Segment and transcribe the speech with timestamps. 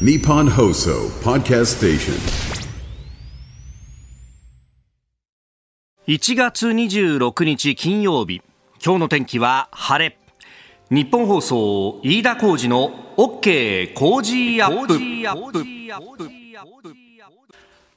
[0.00, 2.14] Nippon Hoso Podcast Station.
[6.08, 8.42] 1月26日金曜日
[8.84, 10.18] 今日の天気は晴れ。
[10.90, 14.98] 日本放送飯田浩二の OK 工事アップ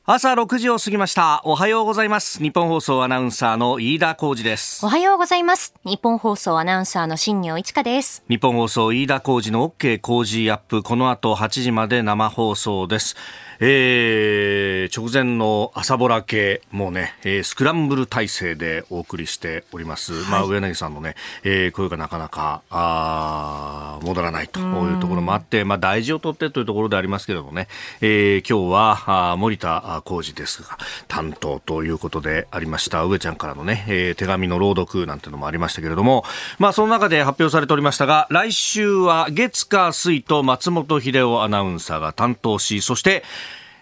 [0.10, 1.42] 朝6時を過ぎました。
[1.44, 2.42] おはようございます。
[2.42, 4.86] 日本放送アナウンサーの飯田浩二です。
[4.86, 5.74] おはようございます。
[5.84, 8.24] 日本放送アナウンサーの新業一華です。
[8.30, 10.82] 日本放送飯田浩二の OK 工事アップ。
[10.82, 13.18] この後8時まで生放送です
[13.60, 27.68] えー、直前の朝ぼら系もうね、えースクランブル体制でお送りしております、まあ上柳さんのね、えー声がなかなかあー戻らないというところもあってまあ大事を取ってというところでありますけれどもね、
[28.02, 36.24] えー今日はあー森田浩二ですが担当ということでありました上ちゃんからのね、えー手紙の朗読なんてのもありましたけれども
[36.60, 43.24] まあその中で発表されておりましたが来週は月火水と松本秀夫アナウンサーが担当しそして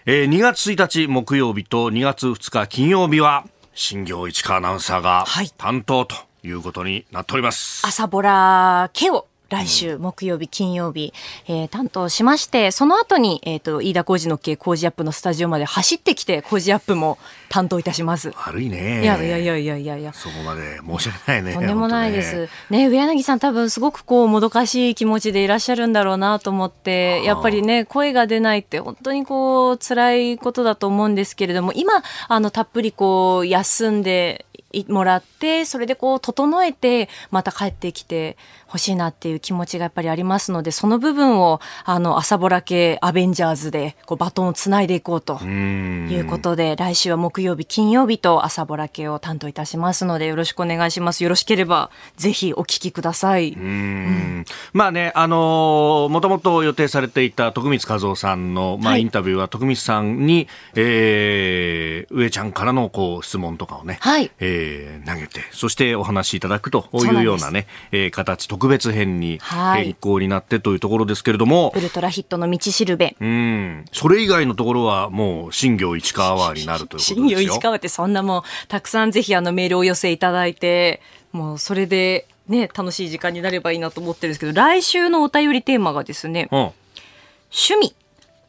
[0.08, 3.44] えー2月1日木曜日と2月2日金曜日は
[3.74, 7.84] 新業市川アナウンサーがはい担当ということになっております。
[7.84, 11.12] 朝ボラ家を来週木曜日、金曜日、
[11.46, 18.32] えー担当しまして、その後に、えっ、と、飯田浩二の系工事アップのスタジオまで走ってきて、工事アップも担当いたします。
[18.36, 19.02] 悪いね。
[19.02, 20.12] いやいやいやいやいやいや。
[20.12, 21.54] そこまで申し訳ないね。
[21.54, 22.48] とんでもないです。
[22.70, 38.36] ね、上柳さん多分すごくこう、もどかしい気持ちでいらっしゃるんだろうなと思って、やっぱりね、声が出ないって本当にこう、辛いことだと思うんですけれども、今、あの、たっぷりこう、休んで、いもらってそれでこう整えてまた帰ってきて
[38.66, 51.22] ほしいなっていう気持ちがやっぱりありますのでその部分をあの朝ぼら系アベンジャーズでこうバトンをつないでいこうということで来週は木曜日金曜日と朝ぼら系を担当いたしますのでよろしくお願いします。
[51.22, 54.44] よろしければぜひお聞きください、うん。
[54.72, 59.02] まあね、あのーもともと予定されていた徳光和夫さんの、まあ、はい。
[59.02, 64.30] インタビューは徳光さんに、えー、上ちゃんからのこう質問とかをね、はい。
[64.40, 69.84] えー投げて、そしてお話しいただくというようなね、えー形、特別編にはい。
[69.84, 73.16] 変更になってというところですけれども、ウルトラヒットの道しるべ。
[73.20, 77.16] うん、それ以外のところはもう新業市川アワーになるということですよ。
[77.16, 81.00] 新業市川ってそんなもうたくさんぜひあのメールをお寄せいただいて
[81.30, 87.94] もうそれでね楽しい時間になればいいなと思ってるんですけど来週のお便りテーマがですねうん、趣味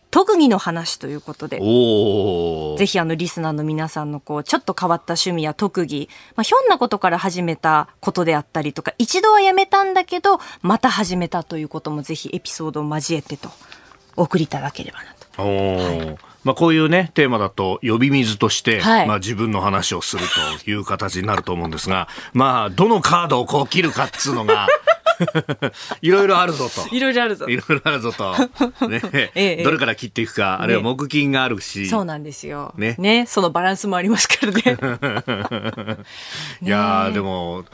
[0.09, 13.49] 特技の話ということでぜひあのリスナーの皆さんのこうちょっと変わった趣味や特技、まあ、ひょんなことから始めたことであったりとか一度はやめたんだけどまた始めたということもぜひエピソードを交えてと
[14.15, 15.43] お送りいただければなと。
[15.43, 16.17] おー。
[16.43, 19.07] まあ、こういうね、テーマだと呼び水として、はい。
[19.07, 20.23] まあ自分の話をする
[20.63, 24.67] という形になると思うんですが、まあ、どのカードをこう切るかっつうのが、
[26.01, 26.95] いろいろあるぞと。
[26.95, 28.35] いろいろあるぞいろいろあるぞと。
[28.87, 29.01] ね、
[29.35, 31.87] ええどれから切っていくか、あるいは木金があるし。
[31.87, 32.73] そうなんですよ。
[32.77, 33.25] ねね。
[33.27, 34.61] そのバランスもありますからね。
[36.61, 37.65] いやーでも、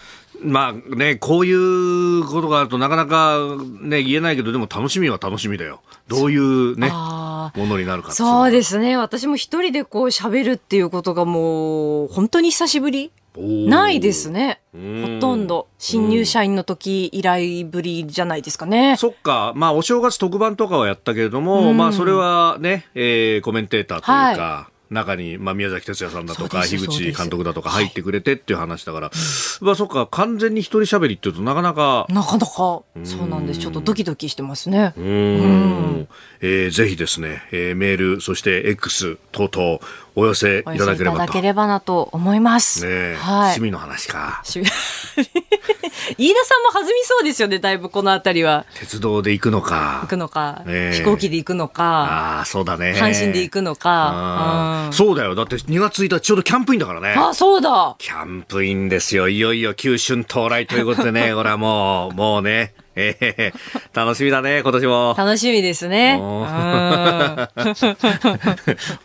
[0.41, 3.37] まあね、こういうことがあるとなかなか
[3.81, 5.81] ね、言えないけど、でも楽しみは楽しみだよ。
[6.07, 8.97] どういうね、あものになるかそうですね。
[8.97, 14.61] 私も一人でこう喋るっていうことがもう本当に久しぶりないですね。
[14.77, 15.67] んほとんど。
[15.79, 18.95] 新入社員の時以来ぶりじゃないですかね。
[18.97, 21.77] そっか、まあ、お正月特番とかはやったけれども、うん。
[21.77, 29.11] まあ、それはね、えーコメンテーターというか、は中に、まあ、宮崎哲也さんだとか、樋口監督だとか入ってくれてっていう話だから、
[29.61, 33.59] まあ、そっか、完全に一人喋りっていうとなかなか、なかなか、そうなんです。
[33.59, 34.93] ちょっとドキドキしてますね。
[34.95, 34.99] う。
[35.01, 36.07] ーん、
[36.41, 39.79] えーぜひですね、えーメール、そして X 等々
[40.15, 41.41] お寄せいただければと。
[41.41, 42.85] ればなと思います。
[42.85, 43.61] ねえはい趣。
[43.61, 44.41] 味の話か。
[44.43, 44.61] し
[46.17, 48.65] 飯田さんも弾みそうですよね、だいぶこのあたりは。
[48.79, 50.07] 鉄道で行くのか行。
[50.07, 52.93] くのか、ねえ飛行機で行くのか、ああ、そうだね。
[52.97, 54.89] 阪神で行くのあか。
[54.91, 55.35] そうだよ。
[55.35, 57.15] だって2月1日ちょうどキャンプインだからね。
[57.17, 57.95] あ、そうだ。
[57.97, 59.29] キャンプインですよ。
[59.29, 63.53] いよいよ九春到来ということでね、 これはもう、もうね、え え
[63.93, 65.15] 楽しみだね、今年も。
[65.17, 66.17] 楽しみですね。
[66.19, 66.25] うん。
[66.25, 66.45] お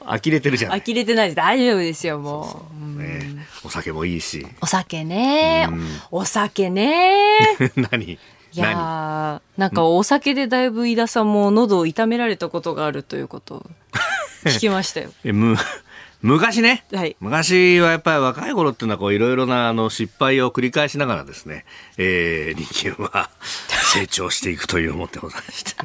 [0.04, 0.82] 呆れてるじゃない。
[0.84, 1.36] 呆れてないです。
[1.36, 2.84] 大丈夫ですよ、もう。
[2.84, 4.46] うんね、お酒もいいし。
[4.60, 5.68] お酒ね。
[6.10, 7.36] お酒ね。
[7.90, 8.18] 何？
[8.50, 13.66] いやーなんかお酒でだいぶ飯田さんも喉を痛められたことがあるということを
[14.44, 15.10] 聞きましたよ。
[15.24, 15.56] えむ
[16.20, 21.64] 昔ね、はい昔はやっぱり若い頃っていうのはこういろいろなあの失敗を繰り返しながらですね、
[21.96, 23.30] えー、人間は
[23.94, 25.76] 成長していくという思ってございまして。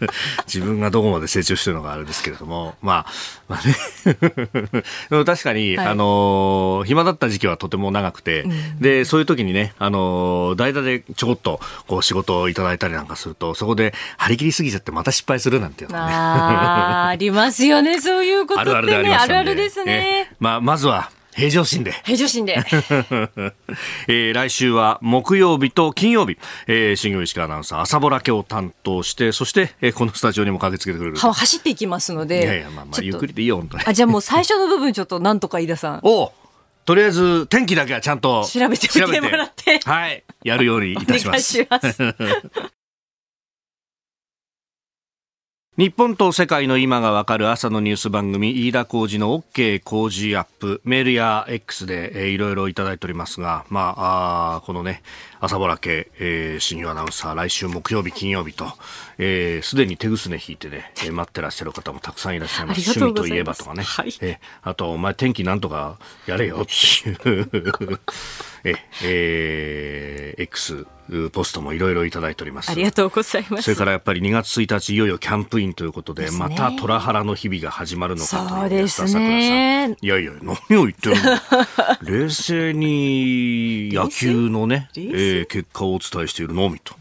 [0.46, 3.12] 自分がどこまで成長してるのかあれですけれども、まあ、
[3.48, 3.74] まあね。
[5.10, 16.14] でも確かに、はい、あの、暇だった時期はとても長くて、うん、で、そういう時にね、あの、代打でちょこっと、こう、仕事をいただいたりなんかすると、そこで張り切りすぎちゃってまた失敗するなんていうのはね。
[16.14, 18.70] あありますよね、そういうことね。
[18.72, 20.30] あるあるでありますあるあるですね。
[20.40, 21.92] まあ、まずは、平常心で。
[22.04, 22.54] 平常心で。
[24.08, 31.16] えー、来週は木曜日と金曜日、えー、新業石川アナウンサー、朝ぼら家を担当して、そして、えー、このスタジオにも駆けつけてくれる。
[31.18, 32.42] は走っていきますので。
[32.42, 33.84] いやいや、まあまあ、ゆっくりでいいよ、本当に。
[33.86, 36.00] あ、じゃあもう最初の部分ちょっとなんとか飯田さん。
[36.04, 36.32] お
[36.86, 39.80] とりあえず天気だけはちゃんと調べてみてもらって。
[39.84, 40.24] はい。
[40.42, 41.60] やるようにいたします。
[41.60, 42.75] お願いします。
[45.76, 55.02] 日本と世界の今がわかる朝のニュース番組、飯田浩二の OK 工事アップ、メールや X で、いろいろいただいておりますが、まあ、あこのね、
[55.46, 58.66] 朝ぼら系、えー、新業アナウンサー、来週木曜日、金曜日と、
[59.16, 62.80] えー、すでに手ぐすね引いてね、えー、待ってらっしゃる方もたくさんいらっしゃいます。
[62.80, 63.84] 趣味といえばとかね。
[63.84, 64.38] はい、えー、
[64.68, 68.00] あと、お前天気なんとかやれよっていう
[68.64, 70.86] え、えー、X、
[71.32, 72.70] ポストもいろいろいただいております。
[72.70, 73.62] ありがとうございます。
[73.62, 79.96] それからやっぱり2月1日いよいよキャンプインということで、でね、また虎原の日々が始まるのかとそうですね。
[80.00, 81.38] いやいや、何を言ってるの
[82.02, 86.70] 冷静に野球のね、えー、結果をお伝えしているの？
[86.70, 86.94] みと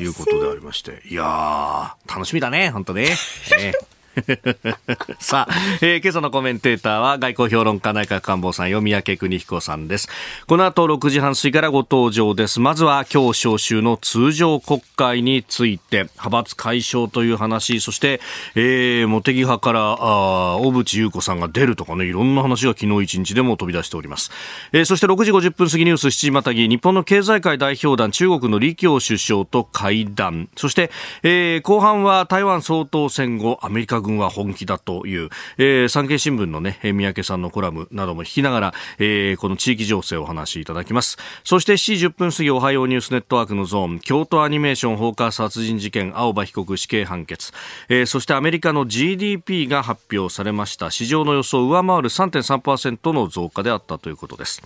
[0.00, 3.06] いうことでありまして、いやー、楽しみだね、本当ね。
[3.58, 3.74] ね
[5.18, 10.08] さあ、えー、今朝のコメンテーターは外交評論家内閣官房さんよ三宅邦彦さんです。
[10.46, 12.60] この後6時半過ぎからご登場です。
[12.60, 18.20] まずは今日召集の通常国会について派閥解消という話そして、
[18.54, 24.30] えー、茂木派からあ小渕優子さんが出るとかねいろんな話が昨日一日でも飛び出しております、
[24.72, 30.48] えー、そして6時50分過ぎニュース7時またぎ日本の経済界代表団中国の李強首相と会談。
[30.56, 30.90] そして、
[31.22, 41.18] えー、後半は台湾総統選後アメリカ軍は本気だという、えー、産経新聞のね、三宅さんのコラムなども聞きながら、えー、この地域情勢をお話しいただきます。
[41.44, 47.52] そして7時10分過ぎ、おはようニュースネットワークのゾーン、京都アニメーション放火殺人事件、青葉被告死刑判決、
[47.88, 50.90] えー、そしてアメリカの GDP が発表されました。
[50.90, 54.62] 市場の予想を上回る3.3%の増加であったということです。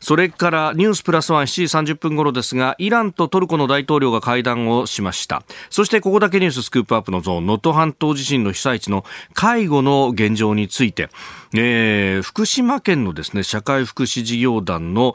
[0.00, 5.42] それからニュースプラスワン7時30分頃ですが、イランとトルコの大統領が会談をしました。
[5.70, 11.08] そしてここだけニューススクープアップのゾーン、能登半島地震の被災地の介護の現状について、
[11.56, 15.14] えー、福島県のですね、社会福祉事業団の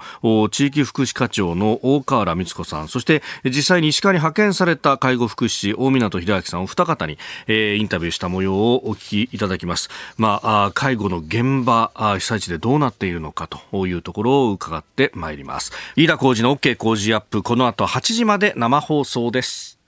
[0.52, 7.18] 地域福祉課長の大河原光子さん、そして実際に石川に派遣された介護福祉士、大港秀明さんお二方に、
[7.48, 9.90] えー、インタビューした模様をお聞きいただきます。
[10.18, 15.74] まあ、介護の現場、被災地でどうなっているのかというところを伺ってまいります。
[15.96, 19.79] 飯田浩二の OK 工事アップ、この後8時まで生放送です。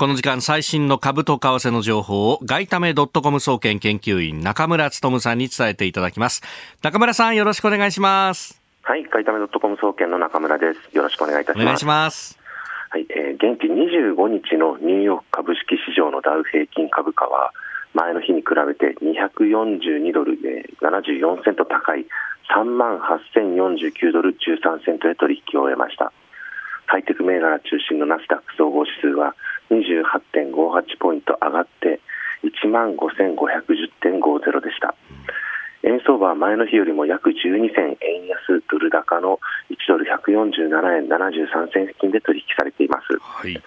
[0.00, 6.40] この時間最新の株と為替の情報を外為ドットコム総研研究員中村努さんに伝えていただきます。
[6.84, 8.62] 中村さんよろしくお願いします。
[8.82, 10.96] はい、外為ドットコム総研の中村です。
[10.96, 11.64] よろしくお願いいたします。
[11.64, 12.38] お願いします。
[12.90, 17.50] はい、えー、現地25日のニューヨーク株式市場のダウ平均株価は
[17.92, 22.06] 前の日に比べて242ドル、で74セント高い
[22.54, 22.98] 3万
[23.34, 26.12] 8049ドル13セントで取引を終えました。
[26.86, 29.34] ハイテク銘柄中心のナスダック総合指数は
[29.70, 32.00] 28.58ポイント上がって
[32.44, 34.94] 1万5510.50でした。
[35.84, 39.38] 円相場は前の日よりも約12銭円安ドル高の
[39.70, 43.18] 1ドル147円73銭付近で取引されています。
[43.20, 43.62] はい。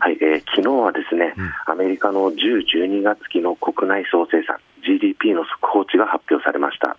[0.00, 6.96] はい、えー、昨日はですね、うん、アメリカの10、12月期の国内総生産 GDP の速報値が発表されました。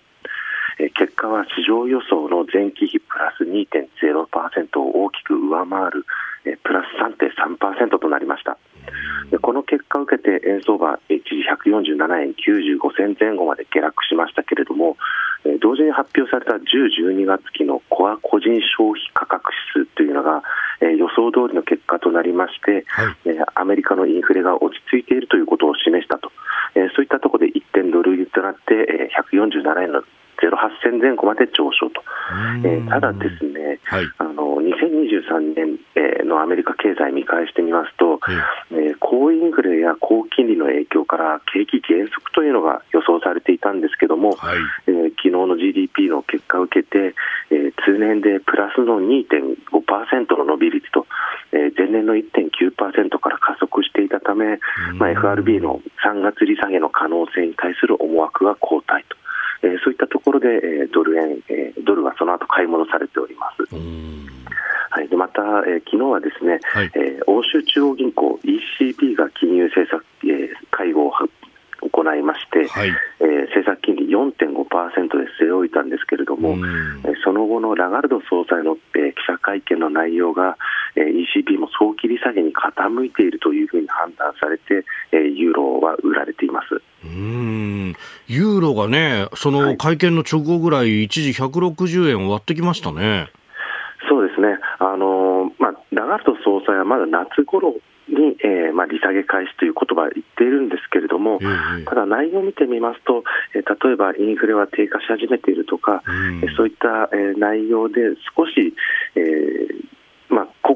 [0.80, 6.06] えー、結果は市場予想の前期比プラス2.0%を大きく上回る
[6.46, 8.58] えプラス3.3%となりました。
[9.32, 14.98] でこの結果を受けて円相場一時147円95銭前後まで下落しましたけれども
[15.46, 16.64] え同時に発表された10、
[17.14, 20.42] 12月期のコア個人消費価格指数というのが、
[20.82, 26.32] え予想通りの結果となりまして、はい、えアメリカのインフレが落ち着いているということを示したと、
[26.74, 30.04] えそういったところで1点ドル売りとなって、え147円の
[30.42, 32.04] 08銭前後まで上昇と、
[32.64, 38.20] えー、ただですね、はい、あの2023年、えー、のアメリカ経済見返してみますと、
[38.72, 47.16] えー、高インフレや高金利の影響から景気減速というのが予想されていたんですけども、はい、えー、昨日の GDP の結果を受けて、
[47.52, 51.08] えー、通年でプラスの2.5%の伸び率と、
[51.52, 54.60] えー、前年の1.9%から加速していたため、
[54.98, 59.18] まあ、FRB の3月利下げの可能性に対する思惑が後退と。
[59.64, 60.05] えー、そういった
[60.36, 63.76] ろで、えー、ドル円、えー、ドルはその後買い戻されております。
[64.96, 68.40] はい、でまた、えー、昨日はですね、はい、えー、欧州中央銀行
[68.80, 71.12] ECB が金融政策、えー、会合を
[71.82, 72.90] 行いまして、はい、
[73.20, 74.32] えー、政策金利4.5%
[75.20, 76.56] で据え置いたんですけれども、
[77.04, 80.58] えその後のラガルド総裁の、えー、記者会見の内容が、
[80.96, 86.82] えー、ECB も早期利下げに傾いているというふうに判断されて、えー、ユーロは売られています。
[87.16, 87.96] うん。
[88.28, 93.30] ユーロがね、その会見の直後ぐらい、一時160円割ってきましたね。
[94.10, 97.76] そうですね、あのまあ、ラガルド総裁はまだ夏頃
[98.08, 103.24] に、えーまあ、利下げ開始という言葉を言っているんですけれども、えー、ただ内容を見てみますと、
[103.56, 107.96] えー、例えばインフレは低下し始めているとか、うん、そういった、えー、内容で
[108.38, 108.76] 少し、
[109.16, 109.75] えーまあ、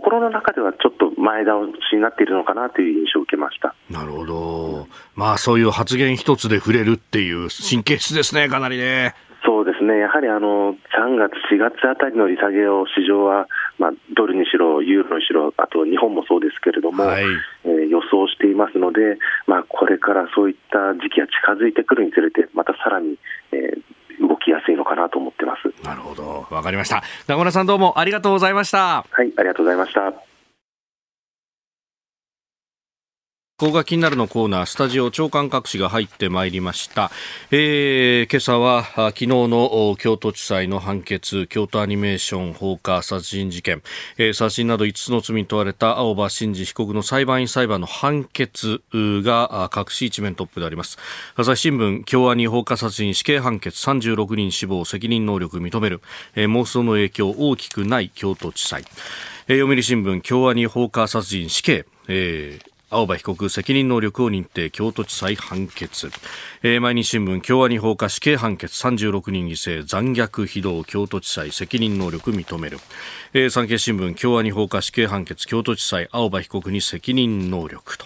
[0.10, 1.62] 心の中ではちょっと前倒
[1.92, 9.14] しになっているのかなという印象を受けましたなるほど、まあ、そういう発言一つで触れるっていう神経質ですね、かなりね。
[9.46, 13.48] そうですね、やはりあの3月、4月あたりの利下げを市場は、
[13.78, 17.24] まあ、ドルにしろ、ユーロにしろ、あと日本もそうですけれども、はい、
[17.64, 23.18] えー、予想していますので、まあ、これからそういった時期が近づいてくるにつれて、またさらに、
[23.52, 25.59] えー、動きやすいのかなと思ってます。
[25.90, 27.04] なるほど、わかりました。
[27.28, 29.04] 名村さんどうもありがとうございました。
[29.10, 30.29] はい、ありがとうございました。
[33.60, 37.12] ここが気になるのコーナー、スタジオ長官隠しが入ってまいりました。
[37.52, 43.82] えー、今朝は昨日の京都地裁の判決、京都アニメーション放火殺人事件、
[44.18, 50.98] えー、殺人など5つの罪に問われた青葉真司被告の裁判員裁判の判決が各紙一面トップであります。
[51.36, 56.00] 朝日新聞、京アニ放火殺人死刑判決36人死亡、責任能力認める、
[56.34, 58.86] えー、妄想の影響大きくない京都地裁。
[59.50, 66.12] えー、読売新聞、京アニ放火殺人死刑、えー青葉被告責任能力を認定京都地裁判決、
[66.64, 72.80] えー、毎日新聞京アニ放火死刑判決36人犠牲残虐非道京都地裁責任能力認める、
[73.34, 78.06] えー、産経新聞京アニ放火死刑判決京都地裁青葉被告に責任能力と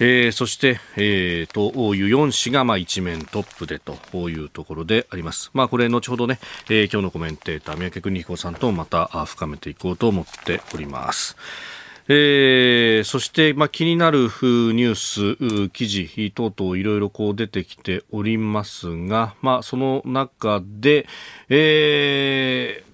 [0.00, 3.96] えー、そして、えー、という4紙がまあ一面トップでと
[4.28, 5.50] いうところであります。
[5.54, 6.38] まあ、これ後ほどね、
[6.70, 11.36] えー、今日のコメンテーター三宅邦彦さんとまた深めていこうと思っております。
[12.10, 21.06] えー、そして、まあ、気になるニュース、記事等々いろいろこう出てきておりますが、まあ、その中で、
[21.48, 22.88] えー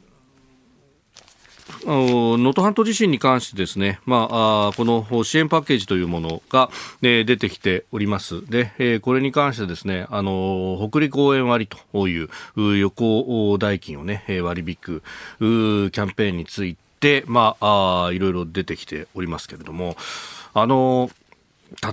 [1.87, 6.71] 能登半島地震に関してですね、まあ、この支援パッケージというものが、
[7.02, 8.49] ね、出てきております。
[8.49, 15.02] で、え、これに関してですね、あの、北陸応援割という旅行代金をね、割引く
[15.38, 16.84] キャンペーンについて、
[17.26, 19.96] まあ、あいろいろ出てきておりますけれども、
[20.54, 21.11] あの、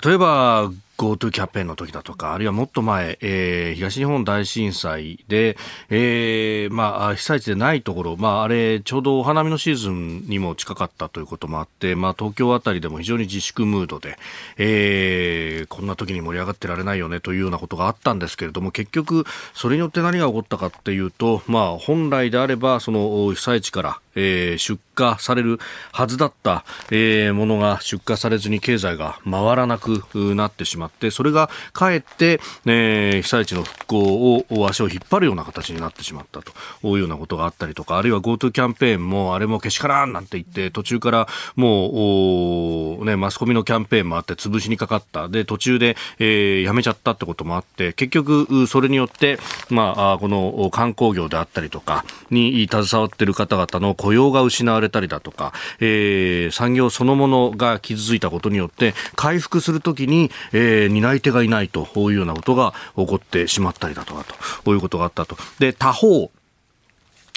[0.04, 0.72] 例えば、
[1.02, 5.58] GoTo キャンペーンの時だとか、あるいはもっと前、えー、東日本大震災で、
[5.90, 14.20] えー、まあ、被災地でないところ、まあ、あれ、ちょうどお花見のシーズンにも近かったということもあって、まあ、東京あたりでも非常に自粛ムードで、
[14.58, 25.60] えー、こんな時に盛り上がってられないよねというようなことがあったんですけれども、結局、それによって何が起こったかっていうと、まあ、本来であれば、その被災地から、えー、出荷される
[25.92, 30.04] はずだった、えー、ものが出荷されずに経済が回らなく
[30.36, 36.52] なってしまって、それがかえって、えー、被災地の復興を足を引っ張るような形になってしまったと
[36.84, 45.28] いうようなことがあったりとか、あるいは GoTo キャンペーンもあれもけしからんなんて言って、途中からもう、ね、マスコミのキャンペーンもあって潰しにかかった。
[45.30, 64.26] で、途中で、えー、やめちゃったってこともあって、結局、それによって、まあ、この観光業であったりとかに携わっている方々の雇用が失われたりだとか、えー、産業そのものが傷ついたことによって回復するときに、えー、担い手がいないというようなことが起こってしまったりだとか
[64.64, 65.38] ということがあったと。
[65.60, 66.32] で、他方、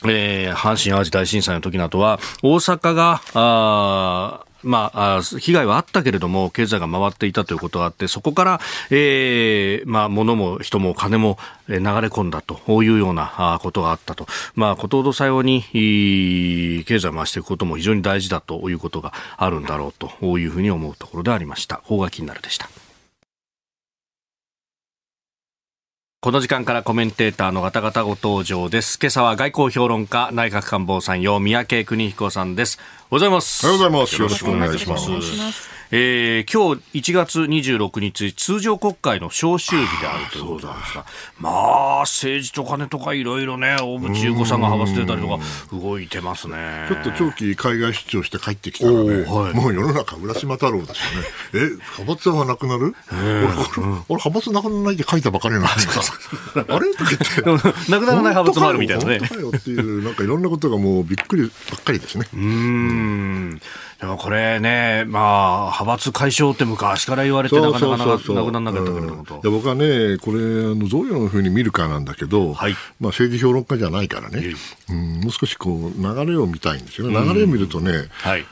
[0.07, 8.61] えー、阪神・淡路大震災の時などは、大阪が、あまあ、被害はあったけれども、経済が回っていたということがあって、そこから、
[8.91, 14.27] えー、まあ、物も人も金も流れ込んだというようなことがあったと。
[14.55, 15.63] まあ、ことほどさように、
[16.87, 21.81] 経済を回していくことも非常に大事だということがあるんだろうというふうに思うところでありました。
[21.85, 22.69] 法が気になるでした。
[26.25, 28.99] この時間からコメンテーターの方々ご登場です。
[28.99, 32.79] 今朝は外交評論家、内閣官房参与、三宅邦彦さんです。
[32.79, 33.67] おはようございます。
[33.67, 34.23] おはようございます。
[34.23, 35.74] よろしくお願いします。
[35.91, 41.05] えー、今日1月26日、通常国会の召集日であるということなんですが、
[41.39, 45.39] まあ、政治と金とかいろいろね、大渕優子さんが派閥出たりとか、
[45.73, 46.87] 動いてますね。
[46.89, 51.29] ちょっと長期海外出張して帰ってきたらね、はい、もう世の中、浦島太郎ですよね。
[51.55, 51.59] え、
[51.99, 56.65] 派閥はなくなる、えー、俺、派閥なくならないって書いたばかりなんですか？
[56.75, 56.91] あれ？
[56.95, 57.11] とか
[57.45, 57.91] 言って。
[57.91, 59.17] なくならない派閥もあるみたいなね。
[59.19, 59.21] っ
[59.61, 61.49] ていう、なんかいろんなことがもうびっくりば
[61.79, 62.27] っかりですね。
[62.35, 63.61] うんん
[64.01, 72.73] でもこれね、まあ、派閥解消って昔から言われて、なかなかなくならなかったけれどもと、いや僕はね、これ、あのどういうふうに見るかなんだけど、はい。
[73.01, 74.55] まあ、政治評論家じゃないからね、
[74.89, 78.47] うん、もう少しこう流れを見たいんですよね、流れを見るとね、はい。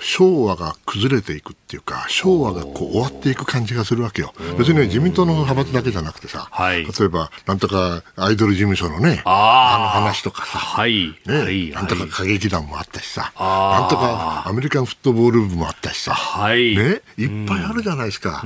[0.00, 4.32] 昭和が崩れていくっていうか、昭和がこう終わっていく感じがするわけよ。
[4.58, 11.14] 別にね、自民党の派閥だけじゃなくてさ、はい例えば、なんとかアイドル事務所のね、あの話とかさ、はい。
[11.26, 11.70] ね、はい。
[11.70, 16.76] なんとか歌劇団もあったしさ、なんとかアメリカンフットボール部もあったしさ、はい。
[16.76, 18.44] ね、いっぱいあるじゃないですか。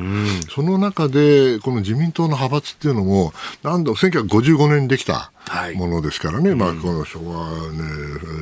[0.50, 5.40] その中で、この自民党の派閥っていうのも、なんだ、1955年にできたはい
[5.77, 7.83] ものですからね、まあ、この昭和ね、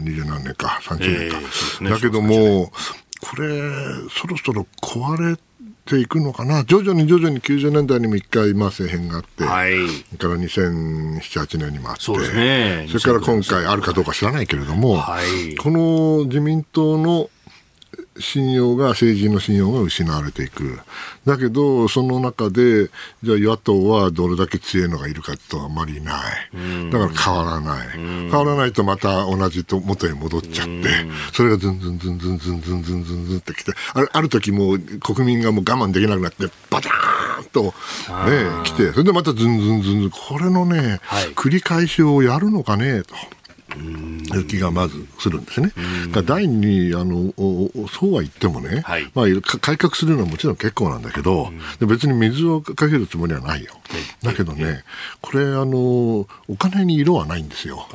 [0.02, 1.12] 二十何年か、30年か。
[1.12, 1.90] ええそうですね。
[1.90, 2.71] だけども、
[3.21, 3.61] これ、
[4.11, 5.37] そろそろ壊れ
[5.85, 6.64] ていくのかな。
[6.64, 9.73] 徐々に徐々に90年代にも一回、まあ、政変があって、はい。
[9.88, 12.87] それから2007、8年にもあって、そうですね。
[12.88, 15.57] それから今回あるかどうか知らないけれども、はい。
[15.57, 17.31] この自民党の
[18.21, 20.80] 信用が、政治の信用が失われていく。
[21.25, 22.90] だけど、その中で、
[23.23, 26.90] じゃあ野党はどれだけ強いのがいるかとあまりいない。
[26.90, 27.88] だから変わらない。
[27.97, 30.88] 変わらないとまた同じと元に戻っちゃって、
[31.33, 37.73] それがズンズンズンズンズンズンズンズンズンってきて、あるある時もう国民がもう我慢できなくなって、バターンとね、
[38.64, 43.14] 来て、それでまたズンズンズンズン、これのね、はい繰り返しをやるのかね、と。
[44.48, 45.72] 気がまずするんですね。
[46.08, 47.32] だから第二にあの
[47.88, 53.72] そうは言ってもね、はいまあ、か改革するのはもちろん結構なんだけど、で別に水をかけるつもりはないよ。
[54.22, 54.84] だけどね、
[55.20, 57.87] これあの、お金に色はないんですよ。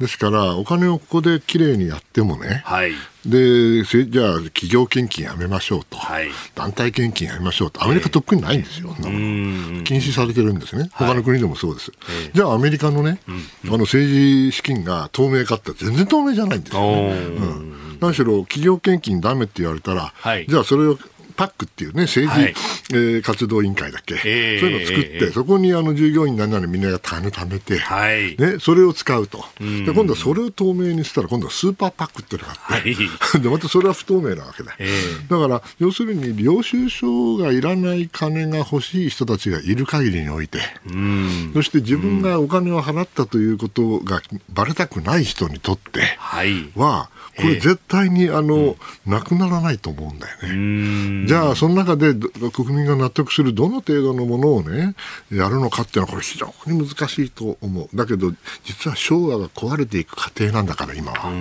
[0.00, 2.92] ですから、お金をここできれいにやってもね、はい。
[3.26, 6.28] でせじゃあ企業献金やめましょうと、はい。
[6.54, 9.84] 団体献金やめましょうと、アメリカとっくにないんですよ、そんなもの。
[9.84, 11.92] 禁止されてるんですね、他の国でもそうです。
[12.32, 13.20] じゃあ、アメリカのね、
[13.66, 17.12] あの政治資金が透明かって全然透明じゃないんですよおね。
[17.12, 17.36] ー。
[17.36, 17.98] うん。
[18.00, 20.46] 何しろ企業献金ダメって言われたら、はい。
[20.48, 20.98] じゃあそれを
[21.38, 22.54] パックっていうね、政治、はい
[22.90, 28.36] えー活動委員会だっけ、ええそういうのを作って、ええそこにあの従業員なんならみんなが金貯めて、はい。
[28.36, 33.38] ね、それを使うと、で今度はそれを透明にしたら、今度はスーパーパックっていうのがあって、はい。
[33.40, 34.88] でまたそれは不透明なわけだ、え
[35.28, 40.58] だから要するに領収書がいらない金が欲しい人たちがいる限りにおいて、
[40.90, 41.50] うん。
[41.54, 44.22] そして自分がお金を払ったということが
[44.52, 46.70] ばれたくない人にとってはい。
[46.74, 51.27] は、これ絶対にあの、なくならないと思うんだよね。
[51.28, 51.40] うん。
[51.40, 54.94] じゃあ、その中でど国民が納得するどの程度のものをね、
[55.32, 57.96] やるのかっていうのは、これ非常に難しいと思う。
[57.96, 58.32] だけど、
[58.64, 61.32] 実は昭和が壊れていく過程なんだから、今は。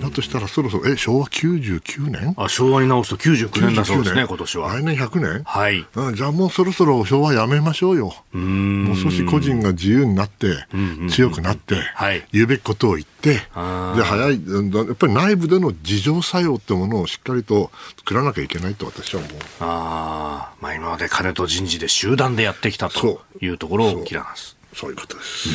[0.00, 2.34] だとしたら、そろそろ、え、昭和99年？
[2.36, 4.74] あ、昭和に直すと99年だそうですね、今年は。
[4.74, 5.42] 来年100年？
[5.44, 5.86] はい。
[5.94, 8.14] うん、じゃあもうそろそろ昭和やめましょうよ。
[8.32, 10.66] もう少し個人が自由になって、
[11.10, 19.32] 強くなって、はい言うべきことを言って、で早い、うんやっぱり内部での自浄作用ってものをしっかりと作らなきゃいけないと私は思う。
[19.60, 24.56] ああ、まあ今まで金と人事で集団でやってきたとそいうところを切らます。
[24.74, 25.48] そういうことです。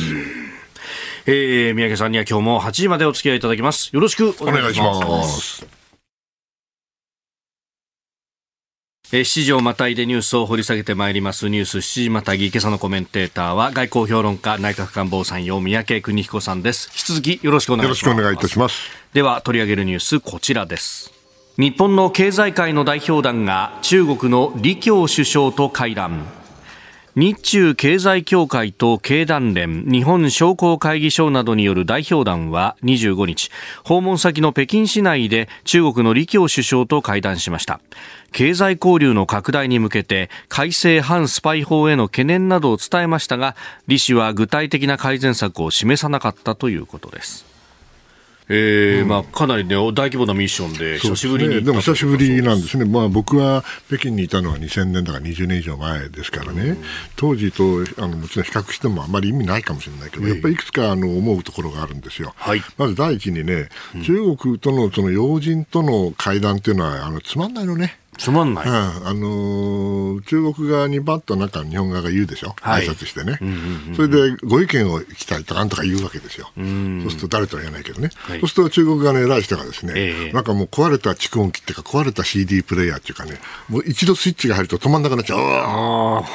[1.26, 3.90] えー、三宅さんには今日も8時までお付き合いいただきます。
[3.92, 4.80] よろしくおお願いし。
[4.80, 5.66] ます。
[9.12, 18.90] えー7時をまたいでニュースを掘り下げてまいりますニュース7時またぎ今朝のコメンテーターは外交評論家内閣官房参与三宅邦彦さんです引き続きよろしくお願いしますよろしくお願いいたします。
[19.12, 21.15] では取り上げるニュースこちらです
[21.58, 26.26] 日本の経済界の代表団が中国の李強首相と会談
[27.14, 33.50] 日中経済協会と経団連、日本商工会議所などによる代表団は25日、
[33.84, 37.80] 訪問先の北京市内で中国の李強首相と会談しました。
[38.32, 47.45] 経済交流の拡大に向けて改正反スパイ法への懸念などを伝えましたが、李氏は具体的な改善策を示さなかったということです。
[48.48, 56.76] えーまあ、かなり、ね、大規模なミッションで久しぶりにでも久しぶりなんですね、まあ、僕は北京にいたのは2000年だから20年以上前ですからね、
[57.16, 62.32] 当時とあのもちろん比較してもあまり意味ないかもしれないけど、やっぱりいくつかあの思うところがあるんですよ。
[62.36, 62.62] はい。
[62.78, 63.68] まず第一にね、
[64.04, 67.98] 中国とのその要人との会談っていうのはあのつまんないのね。
[68.18, 68.66] つまんない。
[68.66, 68.72] うん。
[68.72, 72.86] あのー中国側にバッとなんか日本側が言うでしょ、はい。
[72.86, 73.38] 挨拶してね、
[73.94, 78.40] それでご意見を聞きたいとかなんとか言うわけですよ、そうすると誰とは言えないけどね、はい。
[78.40, 80.32] そうすると中国側の偉い人がですね、ええ。
[80.32, 86.26] なんかもう壊れた蓄音機っていうか、壊れた CD プレイヤーっていうかね、もう一度スイッチが入ると止まんなくなっちゃう、うわー。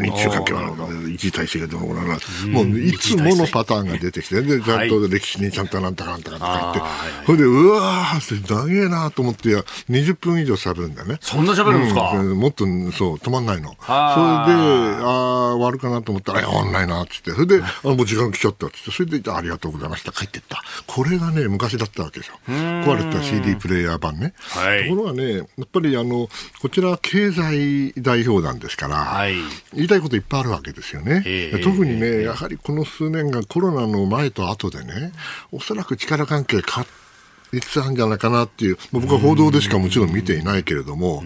[0.00, 2.18] 日中関係は維持体制がどのぐらいな
[2.48, 11.18] もういつものパターンが出てきて、で、ちゃんと歴史にちゃんとなんとかなんとかとか言って、それで、うわー長えなと思って、20分以上喋るんだよね。
[11.20, 13.70] そんな喋るんですか、うんもっと、そう、止まんないの。
[13.70, 17.30] それで、あーああ、終わるかなと思ったら、終わんないな、つって。
[17.32, 18.90] それで、あもう時間来ちゃった、つって。
[18.90, 20.12] それで、あありがとうございました。
[20.12, 20.62] 帰ってった。
[20.86, 22.38] これがね、昔だったわけですよ。
[22.48, 24.34] 壊れた CD プレイヤー版ね。
[24.38, 26.28] はいところがね、やっぱりあの、
[26.60, 29.34] こちらは経済代表団ですから、はい
[29.74, 31.22] 言いたいこといっぱいあるわけですよね。
[31.26, 35.12] ええ特にね、やはりこの数年がコロナの前と後でね、
[35.50, 37.01] おそらく力関係変わり
[37.60, 41.22] つつあるんじゃないかなっていう、まあ僕は報道でしかもちろん見ていないけれども、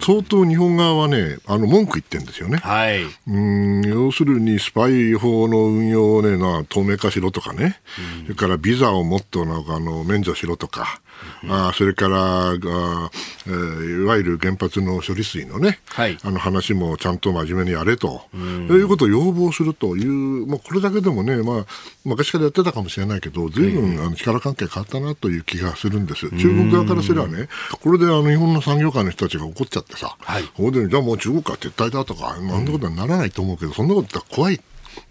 [0.00, 2.58] 相当日本側はね、あの文句言ってるんですよね。
[2.58, 3.02] はい。
[3.26, 7.80] うん要するにスパイ法の運用を、ね、な透明化しろとかね、
[8.24, 11.00] それからビザをもっとなんかあの免除しろとか、
[11.48, 16.18] あそれからあ、えーいわゆる原発の処理水のね、はい。
[16.22, 18.40] あの話もちゃんと真面目にやれと、そう
[18.78, 21.66] いうことを要望するという、まあ、これだけでもね、まあ、
[22.04, 26.28] 昔からやってたかもしれないけど、ずいぶんあの力関係変わったなという気がするんです。
[26.30, 27.48] 中国側からすればね、
[27.82, 30.44] これであの日本の産業界の人たちが怒っちゃってさ、はい。
[30.44, 34.60] ここでじゃあもう中国は撤退だとか、あんなことにならないと思うけど、そんなこと言ったら怖い。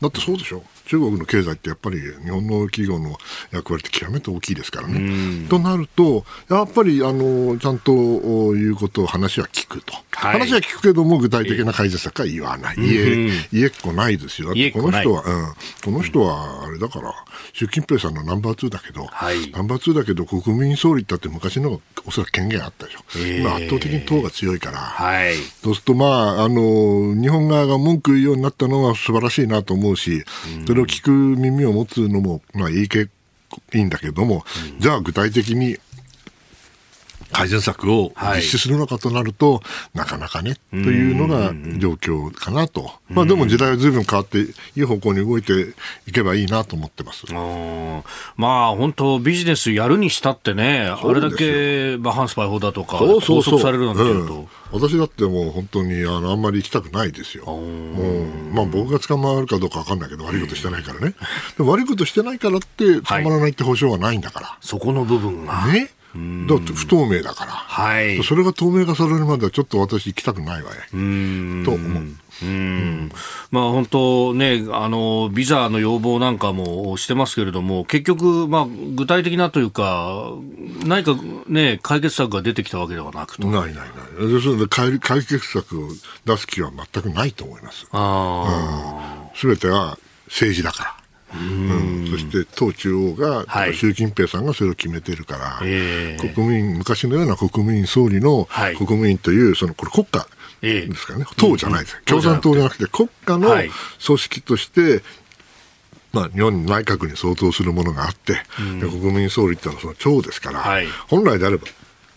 [0.02, 0.64] だってそうでしょ？
[0.86, 3.18] 中国の経済ってやっぱり日本の企業の
[3.52, 5.48] 役割って極めて大きいですからね。
[5.50, 12.76] となると、やっぱりあのちゃんとお言うことを話は聞くと、はい話は聞くけども具体的な改善策は言わない。
[12.78, 14.50] 家、家っ子ないですよ。
[14.50, 17.14] だってこの人は、うん、この人はあれだから、
[17.54, 23.00] 習近平さんのナンバー2だけど、はいナンバー2だけど国民総理だって昔のおそらく権限あったでしょ。
[23.18, 24.78] ええ今圧倒的に党が強いから。
[24.78, 25.36] はい。
[25.64, 26.06] そうすると、ま
[26.40, 30.24] あ、あの、日本側が文句言うようになったのは素晴らしいなと思うし、
[30.66, 33.10] それを聞く耳を持つのも、まあ、いいけ、
[33.74, 34.44] いいんだけども、
[34.80, 35.78] じゃあ具体的に
[37.36, 39.62] 改善策をはい実施するのかとなると、
[39.94, 42.94] なかなかね、というのが状況かなと。
[43.10, 45.74] まあでも時代は随分変わって、いい方向に動いて
[46.08, 47.26] いけばいいなと思ってます。
[47.30, 48.04] うん
[48.38, 57.46] まあ本当ビジネスやるにしたってね、あれだけ、まあ、反スパイ法だとか、そうそうそう拘束されるなんていうと、うん私だってもう本当にあのあんまり行きたくないですよ。
[57.46, 61.16] うんまあ僕が捕まるかどうかわかんないけど悪いことしてないからね。
[61.58, 64.58] でも悪いことしてないからって捕まらないって保証はないんだから。
[64.62, 65.68] そこの部分が。
[65.68, 65.92] ね
[66.48, 67.52] だって不透明だから。
[67.52, 68.24] はい。
[68.24, 70.76] それが透明化されるまではちょっと私行きたくないわよ。
[70.92, 72.04] と思う。
[72.44, 73.12] うん
[73.50, 80.34] まあ本当ね、あの、ビザの要望なんかもしてますけれども、結局、まあ具体的なというか、
[80.86, 81.16] 何か
[81.48, 83.48] ね、解決策が出てきたわけではなくと。
[83.48, 83.82] ないないな
[84.26, 84.28] い。
[84.28, 85.90] でそれで解解決策を
[86.26, 87.88] 出す気は全くないと思います。
[87.92, 89.98] あすべては
[90.28, 91.05] 政治だから。
[91.34, 92.08] うん。
[92.10, 93.76] そして党中央が、はい。
[93.76, 96.34] 習近平さんがそれを決めてるから、ええ。
[96.34, 98.76] 国民、昔のような国民総理のはい。
[98.76, 100.28] 国民という、そのこれ国家
[100.62, 100.88] ええ。
[100.88, 102.04] ですからね、党じゃないです、うん。
[102.06, 103.70] 共産党じゃなくて国家のはい。
[104.06, 105.04] 組織として、
[106.14, 108.34] まあ、日本内閣に相当するものがあって、
[108.80, 110.88] で国民総理ってのはその長ですから、はい。
[111.10, 111.68] 本来であれば、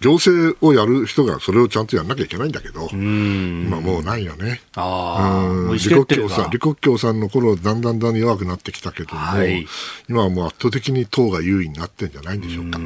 [0.00, 4.62] 行政をやる人がそれをちゃんとやんなきゃいけないんだけど、今もうないよね。
[4.74, 9.66] 李克強さん、李克強さんの頃だんだんだん弱くなってきたけども、はい。
[10.08, 12.78] 今はもう圧倒的に党が優位になってんじゃないんでしょうか。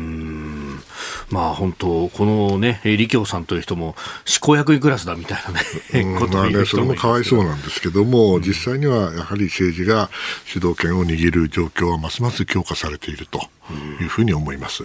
[1.30, 3.94] まあ本当、このね、えー李強さんという人も、
[4.24, 5.42] 執行役員クラスだみたい
[5.92, 7.52] なね、ことをまあね、それもかわいそうな。
[7.52, 10.10] なんですけども、実際にはやはり政治が
[10.46, 13.40] 主導権を握る状況はますます強化されていると
[14.00, 14.84] いうふうに思います。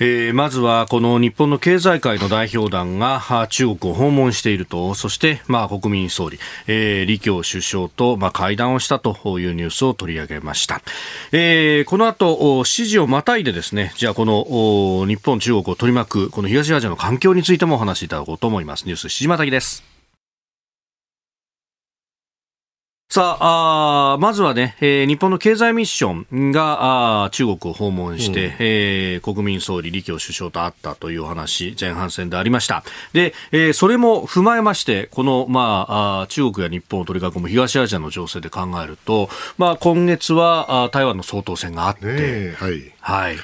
[0.00, 10.82] えーまずはこの日本の経済界の代表団が中国を訪問していると、そして、まあ、国民総理、えー李強首相と、まあ、会談をしたというニュースを取り上げました。
[11.32, 18.84] えーこの後、お7時をまたいでですね、じゃあこの日本、中国を取り巻くこの東アジアの環境についてもお話しいただこうと思います。
[18.84, 19.97] ニュース7時またぎです。
[23.10, 32.84] さああーまずはね、えー日本の経済ミッションがあー中国を訪問して、えー国民総理李強首相と会ったというお話、前半戦でありました。
[33.14, 42.92] で、えーそれも踏まえまして、この、まあ、あー中国や日本を取り囲む東アジアの情勢で考えると、まあ、今月はあー台湾の総統選があって、ねえはい。
[43.00, 43.36] はい。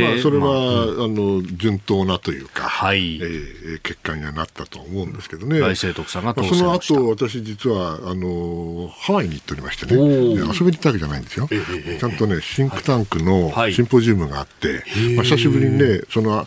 [0.00, 3.16] まあ、それは、まああの順当なというか、はい。
[3.16, 5.58] えー結果にはなったと思うんですけどね。
[5.60, 7.04] 大清徳さんが当まあその。
[7.04, 11.48] 後、私実は、あの、ハワイに行っておりましてね、遊びに行ったわけじゃないんですよ。
[11.48, 13.74] ちゃんとね、シンクタンクのはい。
[13.74, 14.84] シンポジウムがあって、
[15.16, 16.46] まあ、久しぶりにね、その、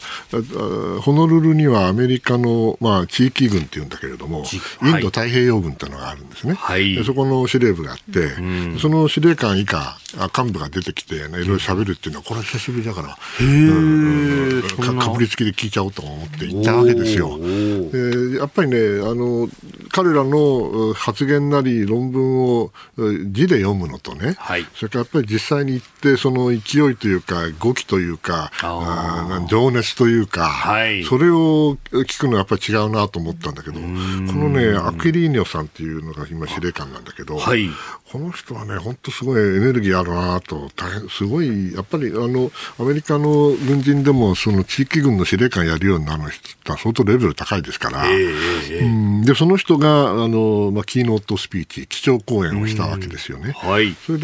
[1.02, 4.60] ホノルルにはアメリカの、まあ、地域軍っていうんだけれども、地イ
[4.92, 5.02] はい。
[5.02, 6.54] ンド太平洋軍っていうのがあるんですね。
[6.56, 6.96] はい。
[6.96, 8.30] でそこの司令部があって、
[8.80, 17.38] その司令官以下、あ幹部が出てきて、ね、いろいろ喋るっていうのは、これは久しぶりだから、うんかかぶりつきで聞いちゃおうと思って行ったわけですよ。
[17.40, 19.50] でやっぱりね、あの、
[19.96, 22.72] 彼らの発言なり論文を
[23.32, 28.52] 字で読むのとね、はい、それからやっぱり実際に行ってその勢いというか語気というか
[29.48, 37.70] 情熱というか、はい、それを聞くのはやっぱり違うなと思ったんだけどこのねアクリーニョさんっていうのが今司令官なんだけど、はい、
[38.12, 48.90] この人はね本当すごいエネルギーあるなと大変すごいやっぱりあのアメリカの軍人でもその地域軍の司令官やるようになる人は相当レベル高いですから、えー、う
[49.22, 53.52] ん、でその人があの、まあ、キーノートスピーチ基調講演をしたわけですよね。
[53.52, 54.18] はい、それ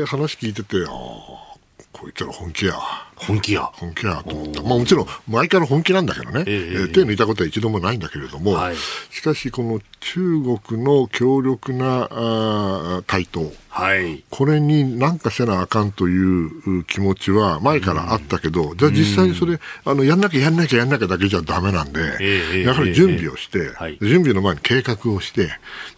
[0.00, 1.48] で話聞いててああ
[1.92, 2.74] こいつら本気や。
[3.20, 3.62] 本気や。
[3.62, 4.62] 本気やと思った。
[4.62, 6.44] まあもちろん、前から本気なんだけどね。
[6.46, 8.76] えー、えー、手抜いたことは一度もないんだけれども、はい、
[9.10, 10.20] しかしこの中
[10.60, 13.52] 国の強力なあ台頭。
[13.78, 25.50] はい、これに何かせなあかんという気持ちは前からあったけど、うん、じゃあ実際にそれ、あのやんなきゃやんなきゃやんなきゃだけじゃだめなんで、えー、やはり準備をして、えー、準備の前に計画をして、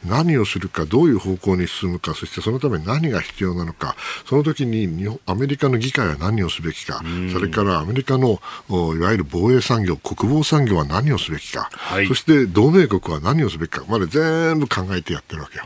[0.05, 7.01] 何をするか、どういう方向に進むか、そしてそのために何が必要なのか、その時に日本アメリカの議会は何をすべきか、
[7.33, 15.65] それからアメリカのいわゆる防衛産業、国防産業は何をすべきか、はい、そして同盟国は何をすべきかまで全部考えてやってるわけよ。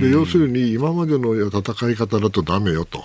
[0.00, 3.04] で要するに今までの戦い方だとだめよと。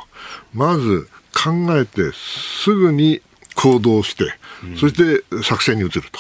[0.54, 3.22] まず考えてすぐに
[3.56, 4.34] 行動して、
[4.80, 6.20] そして作戦に移ると。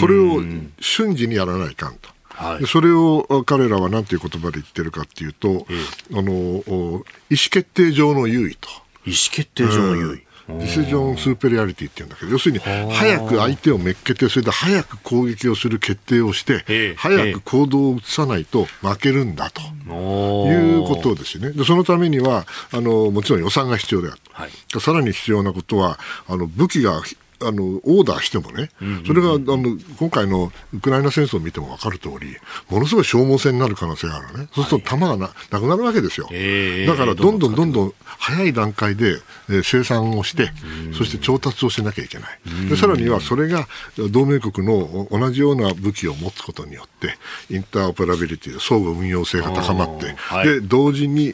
[0.00, 0.42] これを
[0.80, 2.10] 瞬時にやらないかんと。
[2.28, 8.68] はい、それを彼らは何ていう言葉で言ってるかっていうと、えー、あの意思決定上の優位と。
[9.06, 10.25] 意思決定上の優位。
[10.48, 21.50] ディシジョンスーペリアリティって言うんだけど、要するに、早く相手をめっけて、それで早く攻撃をする決定をして、早く行動を移さないと負けるんだということですね。
[21.50, 24.20] でそのためにはあの、もちろん予算が必要である。
[24.32, 27.02] はい、さらに必要なことは、あの武器が
[27.40, 28.70] あのオーダーしてもね、
[29.06, 32.36] それがあの今回のウクライナ戦争を見ても分かる通り、
[32.70, 36.28] ものすごい消耗戦になる可能性があるね、そうすると弾がななくなるわけですよ、
[36.86, 39.18] だからどんどんどんどん早い段階で、
[39.48, 40.50] えー、生産をして、
[40.96, 43.66] そして調達をしなきゃいけない、でさらにはそれが
[44.10, 47.14] 同盟国の同じような武器を持つことによって、
[47.54, 51.28] インターオペラビリティ、相互運用性が高まって、はい、で同時にい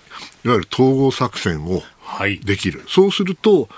[0.48, 1.82] わゆる統合作戦を
[2.44, 3.68] できる、はい、そうすると、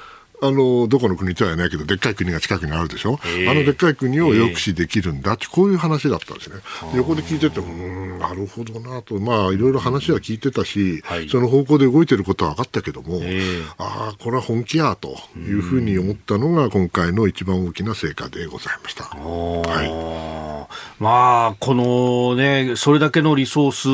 [0.47, 3.47] あのどこの国とは言わないけどでっかい国が近くにあるでしょ、え。
[3.47, 5.35] ー、あのでっかい国を抑止できるんだ。
[5.35, 6.57] って、こういう話だったんですね、
[6.95, 13.41] 横で聞いててうんなるほどなと、まあ、いろいろ話は聞いてたし、はい、その方向で動いてることは分かったけども、え。
[13.41, 19.05] ー、ああ、これは本気やというふうに思ったのが、今回の一番大きな成果でございました。
[19.05, 23.75] はい、まあ、このね、それだけのリソー。
[23.75, 23.89] ス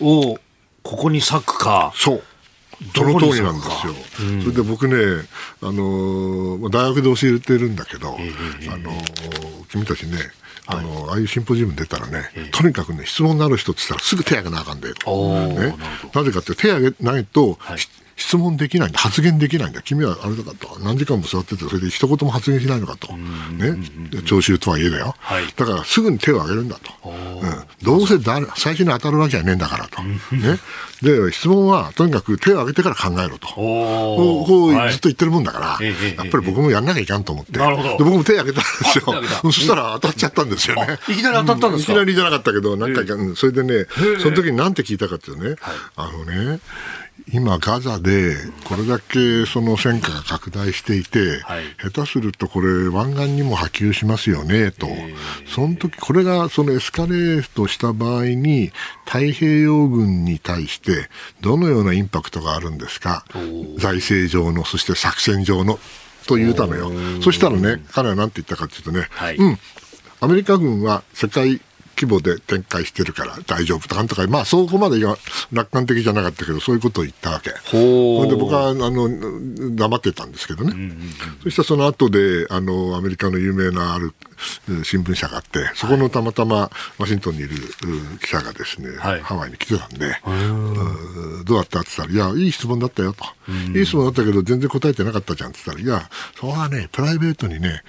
[0.00, 0.38] を
[0.82, 1.92] ここに割くか。
[1.96, 2.22] そう
[2.94, 3.94] その通りなんですよ。
[4.20, 5.24] うん、それで僕ね、
[5.62, 8.92] あの大学で教えてるんだけど、えー、あの
[9.70, 10.18] 君たちね、
[10.66, 14.94] あの、はい、ああいうシンポジウム出たらね、えー、とにかくね、質問のある人って言ったらすぐ手挙げなあかんで、ね、
[16.14, 17.78] なぜかって手挙げないと、はい
[18.16, 23.76] 質問できないんだ、発言できないんだ、君はあれだかと、何時間も座ってて、それで一言も発言しないのかと、ね、
[24.24, 27.42] 聴衆とはいえだよ、はい、だからすぐに手を挙げるんだと、うん、
[27.82, 30.18] どうせ誰最初に当たるわけじゃねえんだからと、ね、
[31.02, 37.58] で質問はとにかく手を挙げてから考えろと、こうこうずっと言ってるもんだから、はい、やっぱり僕もやんなきゃいかんと思って、で
[37.98, 39.04] 僕も手を挙げたんですよ、
[39.52, 40.98] そしたら当たっちゃったんですよね。
[41.08, 43.86] いきなり当たったんですか、いきなりじゃなかったけど、何回か、それでね、
[44.22, 45.56] その時に何て聞いたかっていうね、
[45.96, 46.60] あのね、
[47.32, 54.86] 今、ガザでこれだけその戦火が拡大していて、はい、下手するとこれ、湾岸にも波及しますよねと、
[55.52, 58.70] その時これがそのエスカレートした場合に、
[59.04, 61.08] 太平洋軍に対して
[61.40, 63.24] どのようなインパクトがあるんですか、
[63.78, 65.80] 財政上の、そして作戦上の
[66.28, 66.92] と言うたのよ。
[67.22, 69.58] そしたらね、彼は何て言ったかというとね、はい、うん、
[70.20, 71.60] アメリカ軍は世界
[71.98, 77.50] 規模で展開してるから大丈夫とかんとか、まあ、そこまで楽観的じゃなかったけど、そういうことを言ったわけ。
[77.70, 79.08] ほんで僕はあの
[79.74, 81.10] 黙ってたんですけどね、うんうんうん、
[81.44, 84.12] そしたらその後であのアメリカの有名なある
[84.84, 87.56] 新聞社があって、そこのたまたまワシントンにいる
[88.20, 90.16] 記者がですね、はい、ハワイに来てたんで、
[91.44, 91.80] どうだった？
[91.80, 93.24] って言ったら、いや、いい質問だったよと、
[93.76, 97.82] いい質問だったけど、全然答えてなかったじゃんって言ったら、いや、それはね、プライベートにね、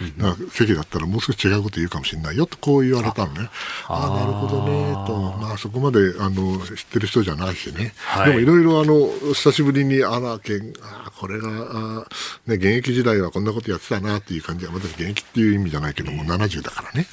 [0.52, 3.50] 席だったらもう少し違うこと言うかもしれないよと、こう言われたのね。
[3.88, 12.08] ああ、なるほどね、と、まあ、そこまであの知ってる人じゃないしね、はい、でもいろいろあの久しぶりに、あら、けんあこれがあ、
[12.46, 17.08] ね、現役時代はこんなことやってたなっていう感じは、まだ現役っていう意味じゃないけども、70だからね。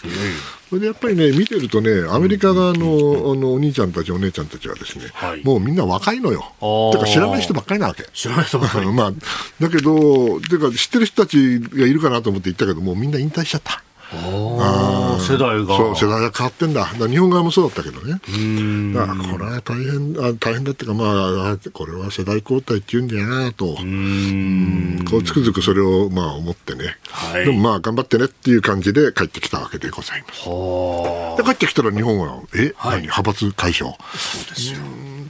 [0.69, 6.53] それでやっぱりね、見てるとね、アメリカ側の,、あのお兄ちゃんたち、お姉ちゃんたちはですね、はい、もうみんな若いのよ。
[6.93, 8.05] てか知らない人ばっかりなわけ。
[8.13, 8.87] 知らない人ばっかり。
[8.93, 9.13] まあ、
[9.61, 13.83] だけど、てか知ってる人たちがいるかなと思って行ったけど、もうみんな引退しちゃった。
[14.13, 15.77] あ世代が。
[15.77, 16.91] そう世代が変わってんだ。
[16.99, 18.21] だ日本側もそうだったけどね。
[18.95, 21.05] だからこれは大変あ大変だっていうかま
[21.53, 23.77] あこれは世代交代っていうんだよなと。
[23.81, 25.05] うん。
[25.09, 30.45] こうつくづくそれをまあ思ってね、はい、でもまあ頑張ってねっていう感じで帰ってきたわけでございます。
[30.45, 33.03] で帰ってきたら日本はえ、はい、何？
[33.03, 33.93] 派閥解消？
[34.17, 34.79] そうですよ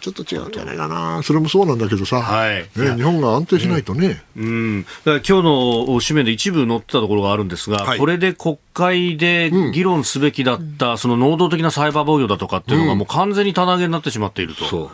[0.01, 0.75] ちょっと違うんじゃな。
[0.75, 2.69] いかな、それもそうなんだけどさ、はい。
[2.77, 4.23] ね、日本が安定しないとね。
[4.37, 14.91] うん、うん、今日の紙面で一部載ってたところがあるんですが、はい、これで国会で議論すべきだった、うん、その能動的なサイバー防御だとかっていうのが、もう完全に棚上げになってしまっていると。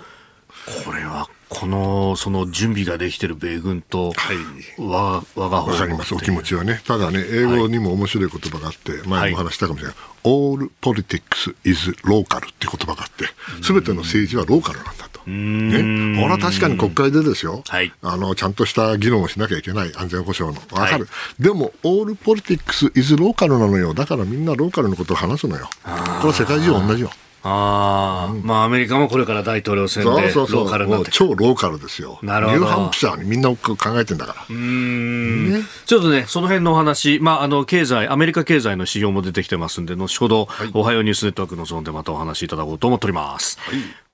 [0.85, 13.27] これはこのその準備ができている米軍と、はい、わ我が方わかります、お気持ちはね、ただね、英語にも面白い言葉があって、はい、前も話したかもしれない、All politics is local っていう言葉があって、
[13.63, 15.21] すべての政治はローカルなんだと。
[15.27, 27.11] ね、これは確かに国会でですよ、はい、あのちゃんとした議論をしなきゃいけない、安全保障の、わかる、はい、でも、オールポリティックス・イズ・ローカルなのよ、だからみんなローカルのことを話すのよ、これは世界中同じよ。
[27.43, 32.19] ああ、うん、まあアメリカもこれから大統領選でローカルになって超ローカルですよ。
[32.23, 32.59] なるほど。
[32.59, 34.47] ニューハンプシャーにみんな考えてんだから。
[34.51, 43.59] うん、ね、ちょっとね、その辺のお話、まああの経済、アメリカ経済の指標も出てきてますんで、後ほど、はい、おはようニュースネットワークのゾーンでまたお話しいただこうと思っております。
[43.61, 44.10] はい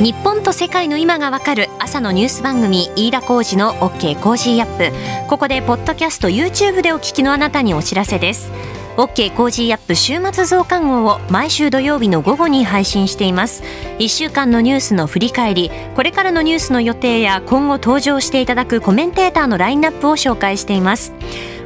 [0.00, 5.28] 日本と世界の今がわかる朝のニュース番組飯田浩司の OK Cozy Up。
[5.28, 8.52] ここでポッドキャスト YouTube でお聞きのあなたにお知らせです。
[8.96, 13.64] OK コージーアップ週末増刊号を毎週土曜日の午後に配信しています。
[13.98, 21.12] 1週間のニュースの振り返りこれからのニュースの予定や今後登場していただくコメンテーターのラインナップを紹介しています。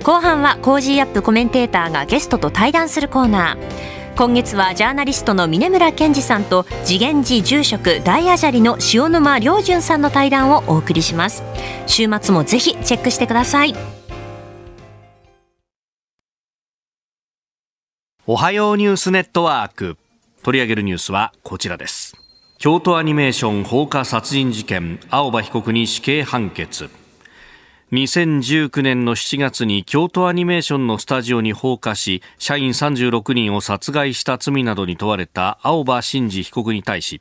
[0.05, 4.02] 後半は Cozy Up コメンテーターがゲストと対談するコーナー。
[4.14, 11.42] 今月はジャーナリストの峯村健司さんと慈眼寺住職大阿闍梨の塩沼亮潤さんの対談をお送りします。
[11.87, 13.75] 週末もぜひチェックしてください。
[18.27, 19.96] おはようニュースネットワーク。
[20.42, 22.14] 取り上げるニュースはこちらです。
[22.59, 26.90] 京都アニメーション放火殺人事件青葉被告に死刑判決。
[27.93, 37.21] 2019年の7月に京都アニメーションのスタジオに放火し社員36人を殺害した罪などに問われた青葉真司被告に対し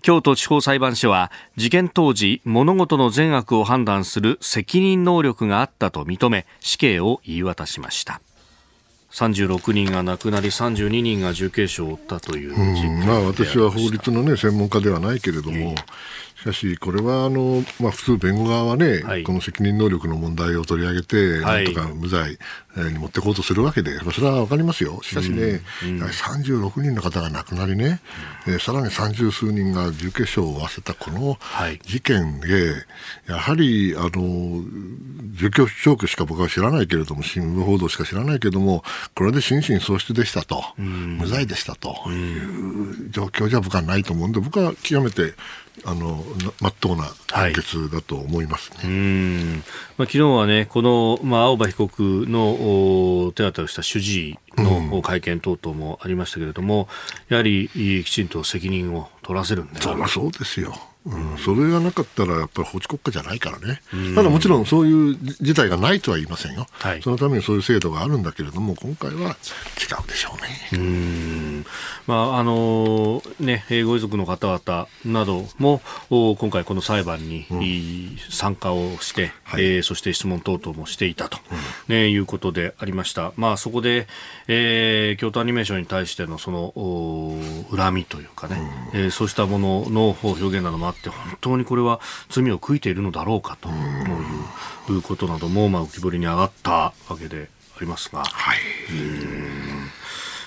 [0.00, 8.20] 京都地方裁判所は事件当時物事の善悪を判断する責任能力があったと認め死刑を言い渡しました。
[9.12, 12.56] 36人が亡くなり32人が重軽傷を負ったという
[13.06, 15.74] まあ、私は法律の、ね、専門家ではないけれども、
[16.42, 22.36] しかし、これはあの、まあ、普通、弁護側はね、はい、この責任能力の問題を取り上げて、なんとか無罪
[22.76, 25.88] に持っていこうとするわけで、それは分かりますよ、しかしね、うん。
[26.00, 28.00] うん、36人の方が亡くなりね、
[28.48, 31.38] うん、さらに三十数人が重軽傷を負わせたこの
[31.84, 32.74] 事件で、
[33.28, 34.64] やはりあの
[35.34, 38.82] 状況証拠しか僕は知らないけれども、新聞報道しか知らないけれども、
[39.14, 45.34] これで心神喪失でしたと、うん、無罪でしたという状況じゃ僕はないと思うんで、僕は極めて
[45.84, 46.22] あの
[46.60, 49.52] まっとうな判決だと思いますね、はい、うん。
[49.96, 56.88] まあ、昨日はね、この、まあ、青葉被告の手当てをした主治医の会見等々もありましたけれども、
[57.30, 57.68] うん、やはり
[58.04, 60.74] きちんと責任を取らせるんだよそうですよ。
[61.04, 63.82] うん、それがなかったらやっぱり法治国家じゃないからね、
[64.14, 69.32] ただもちろんそういう事態がないとは言いませんよ、はい、そのためにそういう制度があるんだけれども、今回は違
[70.04, 70.52] うでしょうね。
[70.72, 71.66] うん。
[72.06, 81.38] まああのね、ご遺族の方々なども今回、この裁判に、うん、参加をして、はい、えー、そして質問等々もしていたと、
[81.88, 83.32] うん、ね、いうことでありました。
[83.36, 84.06] まあ、そこで、
[84.48, 86.72] えー、京都アニメーションに対してのその
[87.76, 88.56] 恨みというかね、
[88.94, 93.68] うん、えー、そうしたものの表現などもあって本当にこれは罪を悔いているのだろうかと
[94.92, 98.24] いうことなども、まあ、浮き彫りに上がったわけでありますが。
[98.24, 98.58] はい、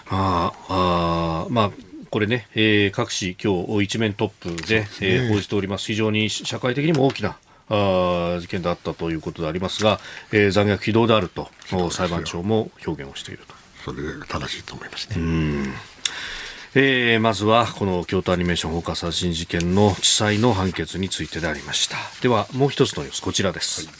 [0.10, 1.71] ああまあ
[2.10, 5.88] これね、えー、各紙今日一面トップで、ねえー、報じております。
[5.88, 7.38] 非常に社会的にも大きな
[7.69, 9.99] あ事件であったということでありますが、
[10.31, 11.49] えー、残虐非道であると
[11.91, 13.55] 裁判長も表現をしていると。
[13.84, 15.15] それで正しいと思いますね。
[16.78, 21.96] えー、まずはこの京都アニメーション放火殺人事件の地裁の判決についてでありました。
[22.22, 23.96] ではもう一つのニュースこちらです、はい。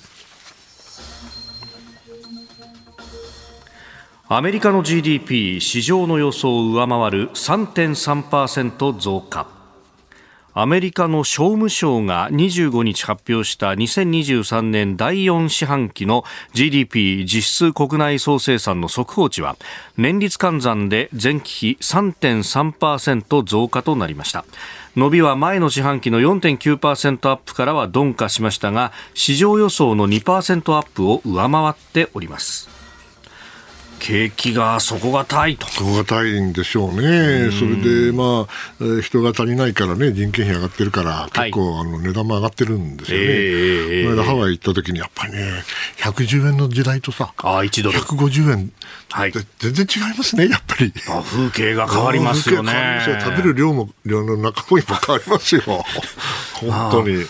[4.28, 9.55] アメリカの GDP 市場の予想を上回る3.3%増加
[10.58, 19.58] アメリカの商務省が25日発表した2023年第4四半期の GDP 実質国内総生産の速報値は
[19.98, 24.46] 年率換算で前期比3.3%増加となりました。
[24.96, 32.75] 伸びは前の四半期の4.9%アップからは鈍化しましたが市場予想の2%アップを上回っております。
[34.06, 35.66] 景気が底堅いと。
[35.66, 37.50] 底堅いんでしょうね。
[37.50, 43.26] それで、まあ、人が足りないからね、人件費上がってるから、結構、あの値段も上がってるんですよね。
[43.26, 45.64] えー、この間ハワイ行った時に、やっぱりね、
[45.98, 48.72] 110円の時代とさ、あ1ドル150円、
[49.10, 50.94] はい、全然違いますね、やっぱり。
[51.10, 53.02] あ風景が変わりますよね。
[53.24, 55.64] 食べる量も、量の中身も変わりますよ。
[56.54, 57.26] 本当に。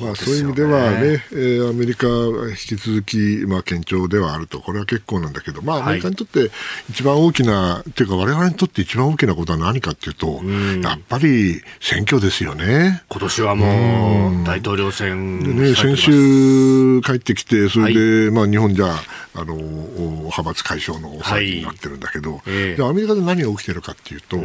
[0.00, 6.50] まあ、そういう意味ではね、えー、アメリカは引き続き、まあ、堅調ではあると、これは結構なんだけど、まあ、アメリカにとって
[6.90, 13.02] 一番大きな、っていうか、われわれにとって一番大きなことは何かっていうと、うやっぱり選挙ですよね。
[13.08, 18.94] 今年はもう、大統領選ね、先週帰ってきて、それで、はい、まあ、日本じゃ、
[19.34, 24.38] あの、派閥解消の騒ぎになってるんだけど、はいえー、アメリカで何が起きてるかっていうと、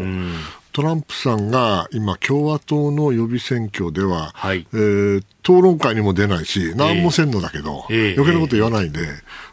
[0.72, 9.02] トランプさんが今、共和党の予備選挙では、はい、えー、討論会にも出ないし、何もせんのだけど、えー、余計なこと言わないで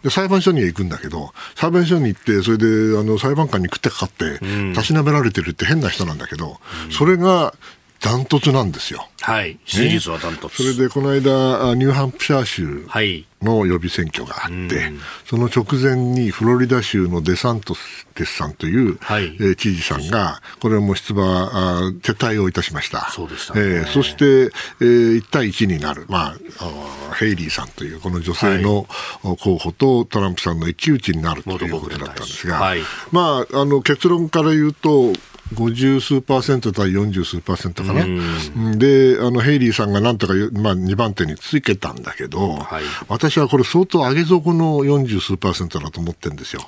[0.02, 2.66] で、裁判所には行くんだけど、裁判所に行って、それで
[2.98, 4.40] あの裁判官に食ってかかって、
[4.74, 7.54] たしなめられてるって変な人なんだけど、うん、それが
[8.01, 9.09] ダントツなんですよ。
[9.20, 9.59] はい。
[9.64, 12.86] 支持率はダントツ、ね、それでこの間、ニューハンプシャー州
[13.42, 14.94] の予備選挙があって、はい、
[15.26, 23.11] その直前にフロリダ州のデサントスさんという、はい、えー、知事さんが、これも出馬あ、撤退をいたしました。
[23.11, 28.86] そうでした、ね、えー、そして、えー、1対1になる、まあ、ヘイリーさんというこの女性の
[29.40, 32.80] 候補とトランプさんの一騎打ちになるということだったんですが、はい、
[33.11, 35.12] まあ、あの結論から言うと、
[35.55, 38.05] 50数パーセント対40数パーセントかな、
[38.76, 46.62] であのヘイリーさんがなんとか、まあ、2番手につけたんだけど、はい、私はこれ、相当上げ底の40数パーセントだと思ってるんですよ。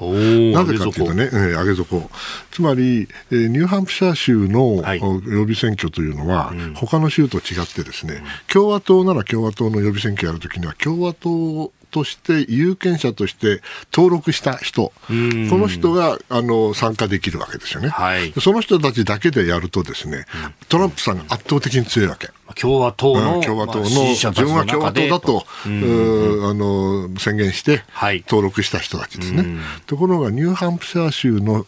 [0.53, 2.11] なぜかというとね、上げ底、
[2.51, 13.63] つまり、えー、ニューハンプシャー州の、はい、予備選挙というのは、うん、他の州と違ってですね、共和党なら共和党の予備選挙やるときには、共和党として有権者として
[13.93, 20.27] 登録した人、この人があの参加できるわけですよね、はい、その人たちだけでやるとですね、
[20.69, 22.31] トランプさんが圧倒的に強いわけ。
[22.57, 27.85] 共和党の、共和党の、自分は共和党だと、あの宣言して
[28.27, 29.45] 登録した人たちですね。
[29.87, 31.67] ところがニューハンプシャー州の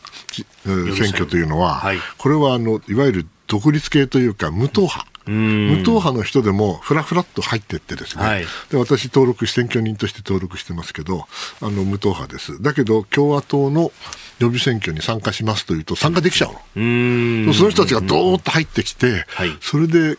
[0.64, 5.11] 選挙というのは、はい、これはあのいわゆる独立系というか無党派。
[5.26, 11.26] 無党派の人でもふらふらっと入っていってですね、はい、で私登録選挙人として登録してますけど
[11.60, 12.60] あの無党派です。
[12.62, 13.92] だけど共和党の
[14.38, 17.52] 予備選挙に参加しますというと参加できちゃうの。
[17.54, 20.18] その人たちがどーっと入ってきて、はい、それで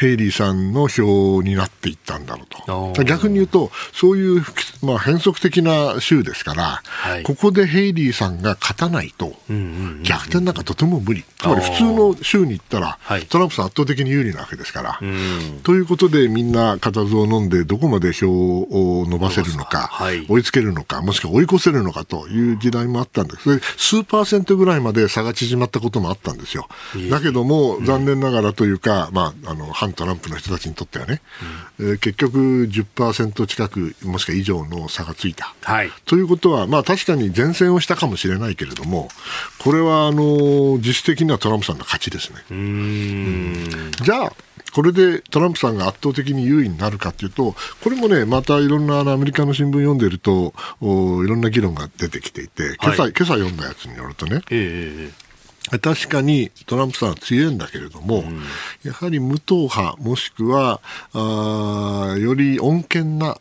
[0.00, 3.04] ヘイリーさんの票になっていったんだろうと。
[3.04, 4.42] 逆に言うと、そういう、
[4.82, 9.34] まあ、変則的な州ですから、はい、ここでヘイリーさんが勝たないと、
[10.02, 11.22] 逆転なんかとても無理。
[11.36, 12.98] つまり普通の州に行ったら、
[13.28, 15.00] トランプさん圧倒的に有利なわけですから。
[15.64, 23.60] ということで、みんな固唾を飲んで、どこまで票を伸ばせるのか、はい、追いつけるのか、もしくは追い越せるのかという時代もあったんです。
[23.76, 26.68] 数パーセントぐらいまで差が縮まったこともあったんですよ。
[27.10, 31.20] だけども、残念ながらというか、まあ、あの、反トランプの人たちにとってはね、
[31.78, 35.54] うん、えー、結局10%近く、もしくは以上の差がついた。
[35.62, 39.08] はい、ということは、まあ、確かに前線をしたかもしれないけれども、
[39.58, 42.36] これはあの実質的にはトランプさんの勝ちですね。
[42.50, 44.32] うんじゃあ
[44.72, 55.29] これでトランプさんが圧倒的に優位になるかというと、これもね、またいろんなアメリカの新聞読んでると、おいろんな議論が出てきていて、今朝、はい、今朝読んだやつによるとね、えー
[55.82, 58.42] 確かにトランプさんは強いんだけれども、うん、
[58.82, 60.80] やはり無党派もしくは
[61.12, 63.36] あより穏健な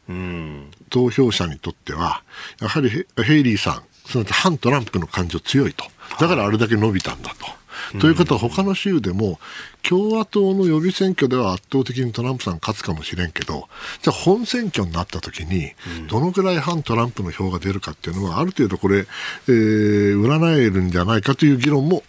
[0.90, 2.24] 投票者にとっては
[2.62, 5.86] やはりヘイリーさんすなわち反トランプの感情強いと。
[6.20, 7.60] だからあれだけ伸びたんだと。
[8.00, 9.40] ということは他の州でも
[9.88, 13.68] 共和党の予備選挙では圧倒的にトランプさん勝つかもしれんけど
[14.02, 15.72] じゃあ本選挙になった時に
[16.10, 19.06] どのぐらい反トランプの票が出るかっていうのはある程度これ、
[19.48, 22.04] えー、占えるんじゃないかという議論も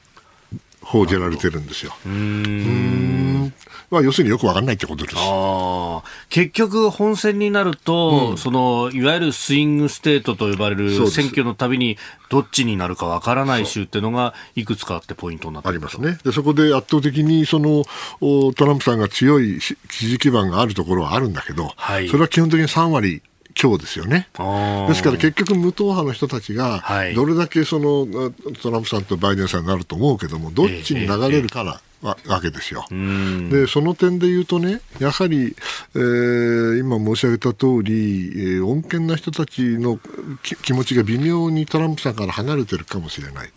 [0.91, 1.95] 報じられてるんですよ。
[2.05, 3.53] うん。
[3.91, 5.17] まあ、要するによくわかんないってことです。
[6.31, 11.97] 結局、本選になると、うん、そのいわゆるスイングステートと呼ばれる選挙のたびに、
[12.29, 16.19] どっちになるかわからない州っていうのが、いくつかあってポイントになってありますね。
[16.25, 16.33] で。
[16.33, 17.85] そこで圧倒的にその
[18.55, 23.23] トランプさんが強い支持基盤があるところはあるんだけど、はい、それは基本的に3割
[23.55, 24.29] 強ですよね。
[24.89, 26.83] ですから結局、無党派の人たちが、
[27.15, 28.07] どれだけその
[28.63, 31.81] トランプさんとバイデンさんになると思うけども、どっちに流れるかな。
[32.03, 32.87] わけですよ。
[33.51, 35.55] で、その点で言うとね、やはり、
[35.95, 40.01] えー、今申し上げた通り、えー、穏健な人たちの
[40.63, 43.53] 気持ちが微妙にトランプさんから離れてるかもしれない。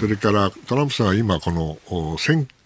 [0.00, 2.61] それからトランプさんは今、この選挙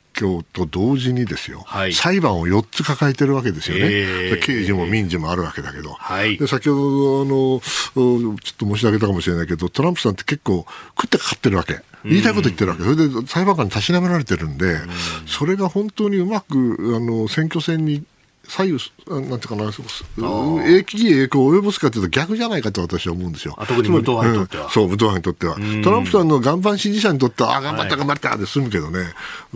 [0.53, 11.81] と同時にですよ、はい、裁判を4つ抱えてるわけですよね、えー、刑事も民事もあるわけだけど、はい、で先ほどあの、ちょっと申し上げたかもしれないけど、トランプさんって結構、食ってかかってるわけ。
[12.05, 14.79] 言いたいこと言ってるわけ、それで裁判官にたしなめられてるんで、
[15.27, 18.05] それが本当にうまくあの選挙戦に
[18.49, 18.79] 左右、
[19.09, 23.57] なんていうかな、影響影響を及ぼすかというと逆じゃないかと私は思うんですよ。
[23.67, 24.65] 特に無党派にとっては。
[24.65, 25.83] うん、そう、無党派にとっては。
[25.83, 29.01] トランプさんの岩盤支持者にとっては、あ、頑張った頑張ったで済むけどね、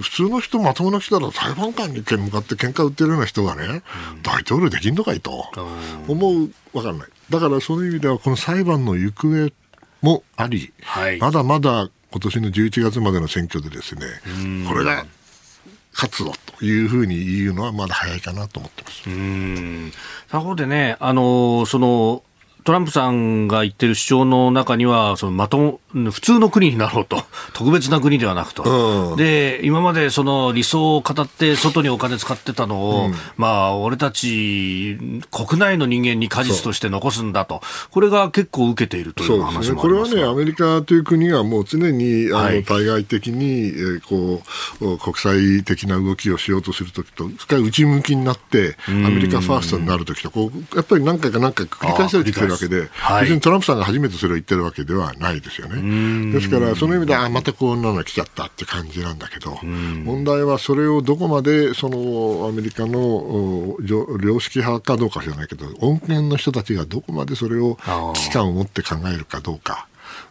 [0.00, 3.82] 普通の人、まともな人だら裁判官に向かって喧嘩売ってるような人がね、
[4.22, 5.46] 大統領できんのかいと
[6.08, 7.08] 思う、わかんない。
[7.30, 9.52] だからそういう意味では、この裁判の行方
[10.02, 14.02] もあり、はい、まだまだ今年の11月までの選挙でですね、
[14.68, 15.06] これが
[15.92, 19.08] 活動というふうに言うのはまだ早いかなと思ってます。
[19.08, 19.92] うん
[20.28, 22.22] 他方でね、あのその
[22.64, 27.22] トランプさんが言ってる主張の中には、そのまとも、普通の国になろうと、
[27.52, 34.98] 特別な国ではなくと、うん、で今までその理想を語って、外にお金使ってたのを、うん、まあ、俺たち、
[35.30, 37.60] 国内の人間に果実として残すんだと、
[37.90, 44.42] これが結構受けているという話もあります、ね、これはね、アメリカという国はもう常にあの対外的に、えー、こ
[44.80, 55.79] う国際的な動きをしようとするときと、深い内向きになって、アメリカファーストになるときと、こうやっぱり何回か何回か繰り返されてきてるわけで、はい、別にトランプさんが初めてそれを言ってるわけではないですよね。
[56.32, 59.58] ですから、その意味で、あまたこんなの来ちゃったって感じなんだけど、
[60.04, 67.78] 問題はそれをどこまでそのアメリカの良識派かどうか知らないけど、穏健の人たちがどこまでそれを
[68.14, 69.86] 危機感を持って考えるかどうか。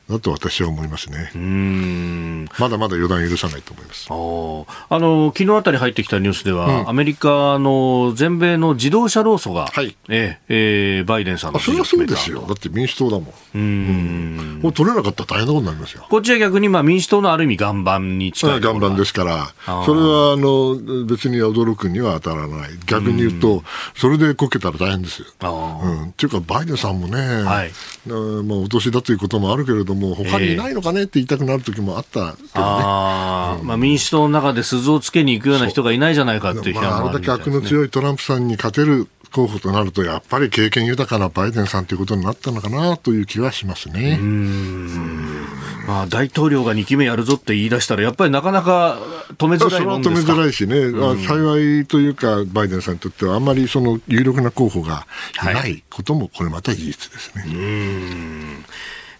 [0.09, 2.47] だと私は思いますね。
[2.57, 4.07] まだまだ予断許さないと思います。
[4.09, 12.41] あの昨日あたり入ってきたニュースでは、うん、アメリカの全米の自動車労組が、はい、ええー、バイデンさんのそれはそうですよ。
[12.41, 13.33] だって民主党だもん。
[13.53, 14.59] うん。
[14.63, 16.07] もう取れなかったら大変なことになりますよ。
[16.09, 18.59] こっちは逆にまあ民主党のある意味岩盤に近い。
[18.59, 19.53] 岩盤ですから、
[19.85, 22.71] それはあの別に驚くには当たらない。
[22.87, 23.63] 逆に言うと、
[23.95, 25.27] それでこけたら大変ですよ。
[25.43, 26.03] うん。
[26.09, 27.71] っていうかバイデンさんもね、はい、
[28.07, 29.98] まあお年だということもあるけれども。
[29.99, 44.17] も他にいないのかねって言いたくなる時もあったけどね、あうん、まあ、民主党の中で鈴をつけに行くような人がいないじゃないかっていう批判もあ、まあ、あれだけ悪の強いトランプさんに勝てる候補となると、やっぱり経験豊かなバイデンさんということになったのかなという気はしますね。
[45.85, 48.97] まあ、大統領が2期目やるぞって言い出したら、やっぱりなかなか
[49.37, 50.33] 止めづらいもんですか？
[50.33, 55.05] 止めづらいしね、うん、幸いというか、バイデンさんにとっては、あんまりその有力な候補が
[55.43, 57.43] いないことも、これまた事実ですね。
[57.43, 57.53] はい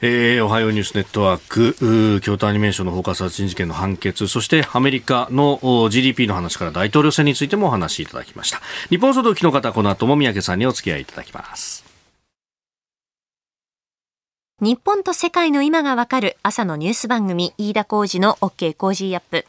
[0.02, 8.62] えー、おはようニュースネットワーク、京都アニメーションの放火殺人事件の判決、そしてアメリカの GDP の話から大統領選についてもお話しいただきました。
[8.90, 11.89] 日本総動機の方、この後も宮家さんにお付き合いいただきます。
[14.62, 19.46] 日本と世界の今がわかる朝のニュース番組、飯田浩司の OK Cozy Up。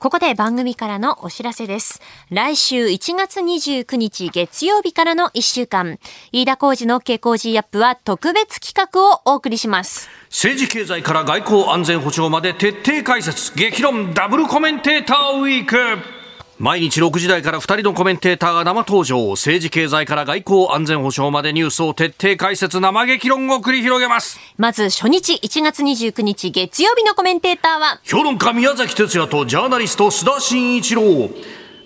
[0.00, 2.02] ここで番組からのお知らせです。
[2.30, 6.00] 来週1月29日月曜日からの1週間、
[6.32, 10.08] 飯田浩司の OK コージーアップは特別企画をお送りします。
[10.24, 16.17] 政治経済から外交安全保障まで徹底解説、激論ダブルコメンテーターウィーク。
[16.60, 19.30] 毎日6時台から2人のコメンテーターが生登場。
[19.30, 24.40] 政治経済から外交安全保障までニュースを徹底解説生激論を繰り広げます。
[24.56, 31.30] まず初日1月29日月曜日のコメンテーターは評論家宮崎哲也とジャーナリスト須田慎一郎。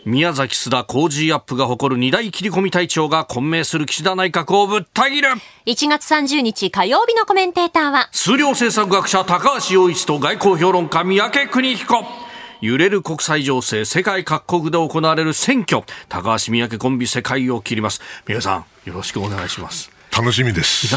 [0.07, 5.29] 宮崎須田工事アップが誇る二大切り込み隊長が混迷する岸田内閣をぶった切る。
[5.66, 12.32] 1月30日火曜日のコメンテーターは数量政策学者高橋洋一と外交評論家三宅邦彦
[12.63, 20.95] 揺れる国際情勢世界各国で行われる選挙高橋三宅コンビ世界を切ります皆さんよろしくお願いします楽しみです。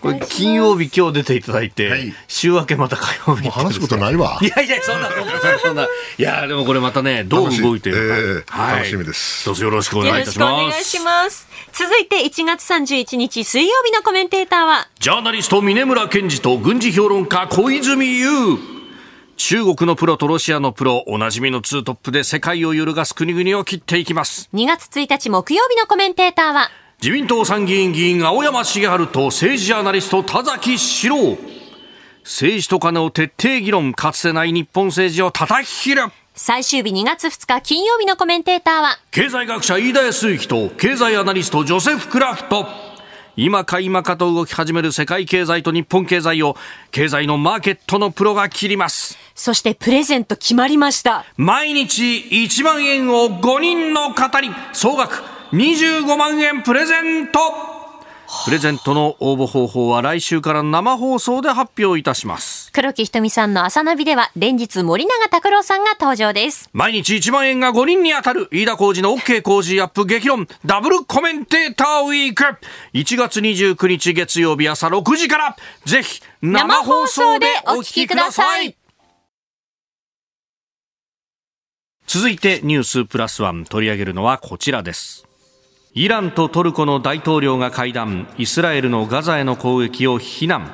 [0.00, 3.50] これ金曜日今日出ていただいて、はい、週明けまた火曜日。
[3.50, 4.38] 話すことないわ。
[4.42, 5.84] いやいや、そんな、そんな、そんな。
[5.84, 8.16] いや、でもこれまたね、どう動いてるか。
[8.16, 9.44] えーはい、楽しみです。
[9.44, 10.52] どうぞよろしくお願いいたします。
[10.52, 11.46] お願いします。
[11.74, 18.75] 続いて1月31日水曜日のコメンテーターは、ジャーナリスト峰村健二と軍事評論家小泉優。
[19.36, 24.48] 中国のプロとロシアのプロ、おなじみのツートップで世界を揺るがす国々を切っていきます。
[24.54, 26.70] 2月1日木曜日のコメンテーターは、
[27.02, 31.36] 自民党参議院議員青山茂春と政治ジャーナリスト田崎史郎。
[32.24, 36.04] 政治と金を徹底議論、かつてない日本政治を叩き切る。
[36.34, 42.95] 最終日2月2日金曜日のコメンテーターは、経済学者飯田康之と経済アナリストジョセフ・クラフト。
[43.36, 46.56] 今か今かと動き始める世界経済と日本経済を
[46.90, 49.18] 経済のマーケットのプロが切ります。
[49.34, 51.26] そしてプレゼント決まりました。
[51.36, 55.22] 毎日1万円を5人の方に総額
[55.52, 57.75] 25万円プレゼント
[58.44, 62.70] プレゼントの応募方法は来週から生放送で発表いたします。
[62.72, 66.68] 黒木ひとみさんの朝ナビでは連日森永卓郎さんが登場です。
[66.72, 70.46] 毎日1万円が5人に当たる飯田浩二の OK 工事アップ激論。
[70.64, 72.44] ダブルコメンテーターウィーク。
[72.94, 75.56] 1月29日月曜日朝6時から。
[75.84, 78.76] ぜひ生放送でお聞きください。
[82.06, 85.26] 続いてニュースプラスワン取り上げるのはこちらです
[85.98, 88.28] イランとトルコの大統領が会談。
[88.36, 90.70] イスラエルのガザへの攻撃を非難。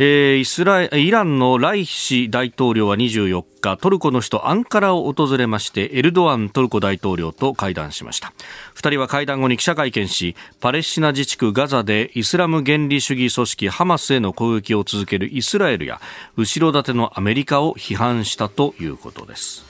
[0.00, 8.32] えー、イスライランのライシ大統領は24日トルコの首都アンカラを訪れましてエルドアントルコ大統領と会談しました。
[8.74, 16.00] 2人は会談後に記者会見しパレスチナ自治区ガザでイスラム原理主義組織ハマスへの攻撃を続けるイスラエルや
[16.36, 19.64] 後ろ盾のアメリカを批判したということです、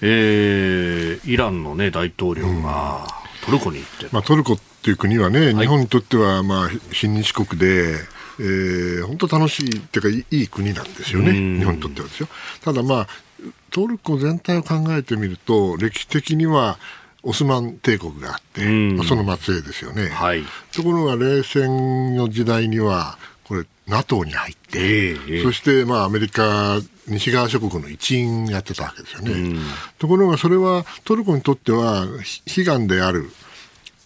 [0.00, 7.94] えー、イランの、ね、大統領がトルコに行って、まあ、トルコっていう国はね、日本にとってはまあ親日国で、
[8.38, 12.28] えー、本当楽しいっていうかいい国なんですよね、日本にとってはですよ。
[12.62, 13.06] ただまあ
[13.70, 16.78] トルコ全体を考えてみると歴史的には
[17.22, 23.18] オスマン帝国があって、まあ、その末裔ですよね、はい、ところが冷戦の時代には
[23.86, 29.60] NATO に入って、えー、そしてまあアメリカ西側諸国の一員やってたわけですよね、
[29.98, 32.04] ところがそれはトルコにとっては
[32.46, 33.30] 悲願である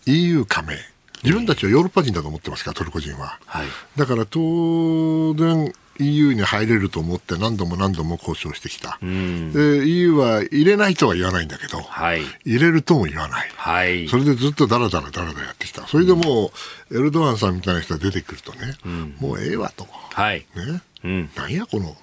[0.06, 0.74] EU 加盟。
[1.22, 3.38] 自分たちはヨーロッパ人だと思ってますから、トルコ人は。
[3.44, 3.66] はい、
[3.96, 15.86] だから当然、EU に入れると思って何度も何度も交渉してきた、うん、で EU は入れないとは言わないんだけど、はい、入れるとも言わない、はい、それでずっとだらだらだらだらやってきた。
[15.86, 16.50] それでも
[16.90, 20.46] う、エルドアンさんみたいな人が出てくるとね、うん、もうええわと、はい。
[20.56, 20.82] ね。
[21.04, 21.96] うん、なんやこの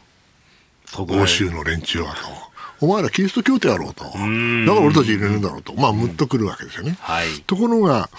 [0.96, 2.86] 欧州の連中はと。
[2.86, 4.04] お前らキリスト教徒やろうと。
[4.04, 5.74] だから俺たち入れるんだろうと。
[5.74, 6.98] まあ、むっとくるわけですよね。
[7.00, 8.10] はい、ところが、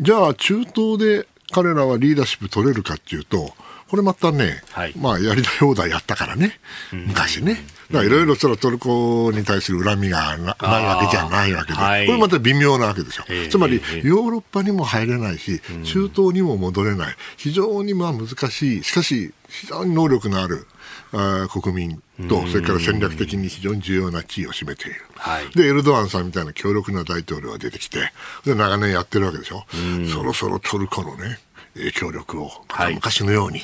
[0.00, 3.54] じゃあ中東で彼らはリーダーシップ取れるかっていうと、
[3.88, 6.58] これまたね、はい、まあやりたい放題やったからね、
[6.92, 7.64] 昔ね。
[7.90, 13.24] だからいろいろそのトルコに対する恨みがないわけじゃないわけで、はい、これまた微妙なわけですよ。
[13.48, 17.16] つまりヨーロッパにも入れないし、中東にも戻れない。
[17.36, 20.66] 非常にまあ難しい、しかし非常に能力のある
[21.12, 28.12] あ国民と、それから戦略的に非常に重要な地位を占めている、はい、でエルドアンさんみたいな強力な大統領が出てきて
[28.44, 29.64] で長年やってるわけでしょ、
[30.12, 31.38] そろそろトルコのね
[31.76, 32.50] 影響力を
[32.94, 33.60] 昔のように、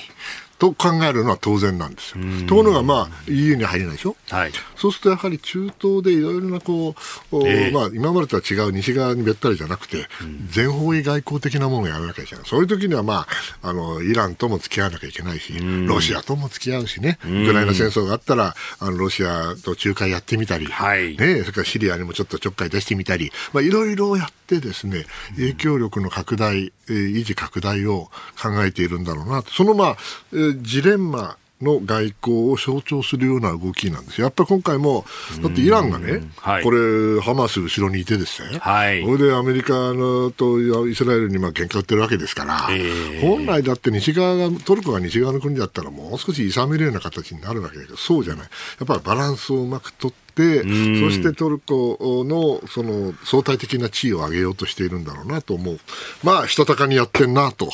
[0.62, 2.24] と考えるのは当然なんですよ。
[2.46, 6.94] ところが、まあ、EU に入れないでしょ、はい、そうするとやはり中東でいろいろなこ
[7.32, 10.06] う、えー、まあ、今までとは違う西側にべったりじゃなくて、
[10.50, 13.26] 全方位外交的なものをやらなきゃいけない、そういう時には、ま
[13.62, 15.52] あ、あのイランとも付き合わなきゃいけないし、
[15.88, 29.42] ロシアとも付き合うしね、ウクライナ戦争があったら、あのロシアと仲介やってみたり、はい、ね、それからシリアにもちょっとちょっかい出してみたり、まあ、いろいろやってですね、影響力の拡大、えー、維持拡大を考えているんだろうな。
[29.42, 29.96] その、まあ、
[30.32, 34.20] えー、ジレンマの外交を象徴するような動きなんです。
[34.20, 34.26] よ。
[34.26, 35.04] やっぱり今回も、
[35.40, 48.42] だってイランがね、はい、これ、ハマス後ろにいてですね、はい、それでアメリカのとイスラエルにまあ喧嘩売ってるわけですから、えー、本来だって西側が、トルコが西側の国だったらもう少し諌めるような形になるわけだけど、そうじゃない。
[48.42, 48.48] や
[48.84, 55.78] っぱりバランスをうまく取って、そしてトルコのその相対的な地位を上げようとしているんだろうなと思う、
[56.22, 57.70] まあ、したたかにやってんなと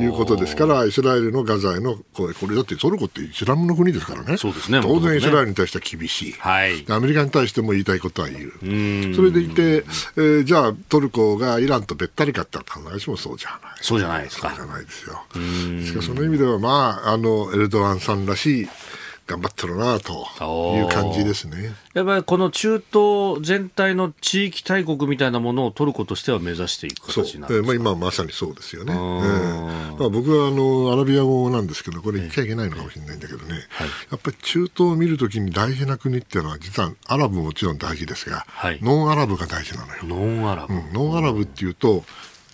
[0.00, 9.84] いうことですから、イスラエルのガザへのこれ、これだってトルコってイスラムの国ですからね、そうですね当然イスラエルに対しては厳しい、はい、アメリカに対しても言いたいことは言う、それでいて、
[10.16, 13.60] えー、じゃあ、トルコがイランとべったりかって必ずしもそうじゃない。
[13.80, 14.48] そうじゃないですか。
[14.50, 15.22] そうじゃないですよ。
[15.34, 18.68] ですからその意味では、まあ、あのエルドアンさんらしい
[19.26, 20.26] 頑張ってるなと
[20.76, 21.74] いう感じですね。
[21.94, 28.92] やっぱりこの中東全体の地域大国みたいなものを取ることとしては目指していく形になるまあ、今まさにそうですよね。
[28.92, 40.02] えー、まあ、僕はあのアラビア語なんですけどこれ言っちゃいけないのかもしれないんだけどね、はい、やっぱり中東を見るときに大事な国っていうのは実はアラブももちろん大事ですが、はい、ノンアラブが大事なのよ。
[40.04, 42.04] ノンアラブ、うん、ノンアラブっていうと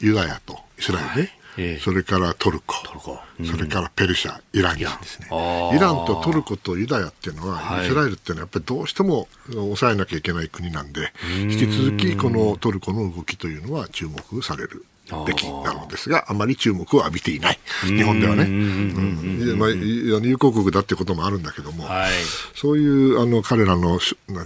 [0.01, 1.13] ユダヤとイスラエルね。
[1.15, 1.42] はい
[1.81, 3.19] それからトルコ、トルコ。
[3.41, 5.29] うん、それからペルシャ、イランですね。
[5.75, 14.87] イランとトルコとユダヤっていうのは、はい、イスラエルっていうのはやっぱりどうしても抑えなきゃいけない国なんで、引き続きこのトルコの動きというのは注目される。
[15.27, 22.13] べきなのですが、あまり注目を浴びていない、日本ではね、うんまあ、友好国だっていうこともあるんだけども、はい、
[22.55, 23.99] そういうあの彼らの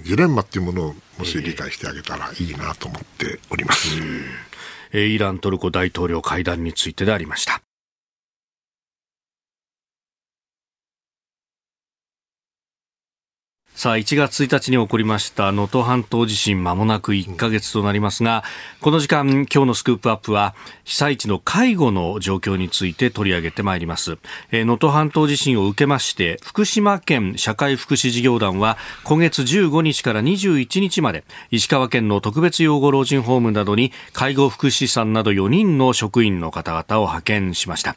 [0.02, 3.96] ジレンマっていうものをもし理解してあげたらいいなと思っております。
[4.92, 7.65] イラントルコ大統領会談についてでありました。
[13.76, 18.42] さあ、1月1日に起こりました能登半島地震間もなく1ヶ月となりますが、
[18.80, 20.54] この時間、今日のスクープアップは、
[20.84, 24.16] 被災地の介護の状況について取り上げてまいります。
[24.50, 37.96] 能登半島地震を受けまして、福島県社会福祉事業団は、今月15日から21日まで、石川県の特別養護老人ホームなどに、介護福祉士さんなど4人の職員の方々を派遣しました。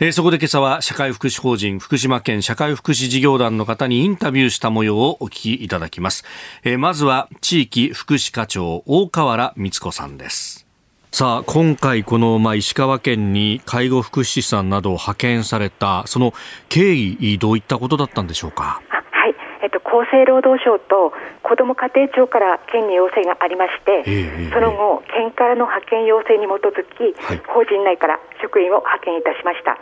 [0.00, 6.24] えー、そこで今朝は、社会福祉法人福島県社会福祉事業団の方にインタビューした模様をお聞きいただきます。
[6.64, 10.66] えー、まずは地域福祉課長大河原光子さんです。
[11.10, 16.34] さあ、今回この、まあ、石川県に介護福祉士さんなどを派遣された、その
[16.68, 18.82] 経緯、どういったことだったんでしょうか？
[19.98, 29.74] 厚生労働省と子ども家庭庁から県に要請がありまして、えー、その後、県からの派遣要請に基づき、はい、法人内から職員を派遣いたしました。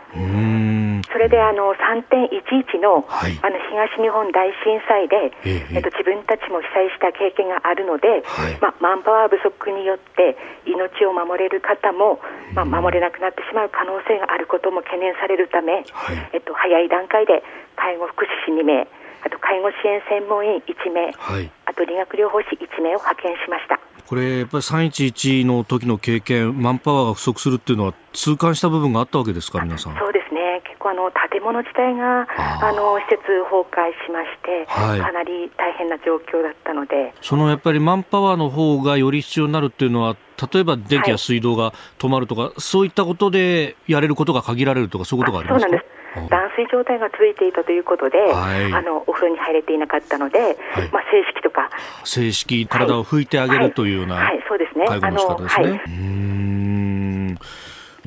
[1.07, 10.37] それであの3.11の,、はい、あの東日本大震災で、ええっと、自分たちも被災した経験があるので、はい、まあ、マンパワー不足によって
[10.67, 12.19] 命を守れる方も、
[12.53, 17.41] まあ、守れなくなってしまう可能性があることも懸念されるため、はい、えっと、早い段階で
[17.77, 18.85] 介護福祉士2名
[19.23, 23.79] あと介護支援専門員1名、はい、あと理学療法士1名を派遣しました。
[24.07, 29.97] これ、やっぱり311の時の経験、マンパワーが不足するっていうのは、痛感した部分があったわけですか、皆さん？
[29.97, 32.25] そうですね、結構あの、建物自体が
[32.61, 37.13] あの施設崩壊しまして、はい、かなり大変な状況だったので。
[37.21, 40.15] そのやっぱりマンパワーの方がより必要になるっていうのは、
[40.53, 45.69] 例えば電気や水道が止まるとか、はい、そういったことでやれることが限られるとか、そういうことがありますか？
[45.69, 45.96] そうなんです
[46.29, 50.55] 断水状態が続いていたということで、はい、あのお風呂に入れていなかったので、はい、
[50.91, 51.69] まあ、正式とか。
[52.03, 54.43] 正式、体を拭いてあげるというような、はい。
[54.47, 54.85] そうですね。
[54.87, 55.83] 介護の仕方ですね。
[55.87, 57.37] うん。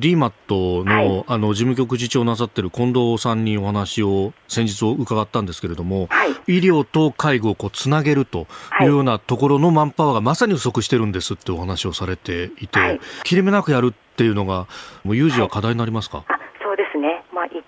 [0.01, 8.47] ディーマットのはい、あの事務局次長なさってる近藤さんにお話を先日伺ったんですけれども、はい、医療と介護をこうつなげると
[8.81, 14.67] いうようなところのマンパワーがまさに不足してるんですってお話をされていて、切れ目なくやるっていうのが
[15.03, 16.25] もう有事は課題になりますか、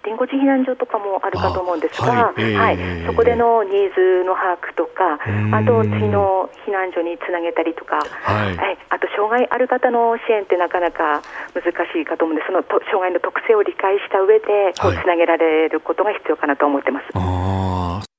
[0.04, 2.78] 1.5次避難所とかもあるかと思うんですが、はい、はい、
[3.08, 5.16] そこでのニーズの把握とか、
[5.56, 11.24] あと次の避難所につなげたりとか、はい、はい、あと障害ある方の支援ってなかなか
[11.56, 18.13] 難しいかと思うんで、その障害の特性を理解した上で、こうつなげられることが必要かなと思ってます。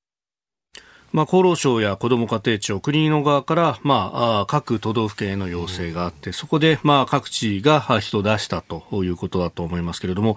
[1.14, 4.10] まあ、厚労省や子ども家庭庁、国の側から、ま
[4.42, 10.36] あ、各都道府県への要請があって、そこで、まあ、各地が人を出したということだと思いますけれども、やっ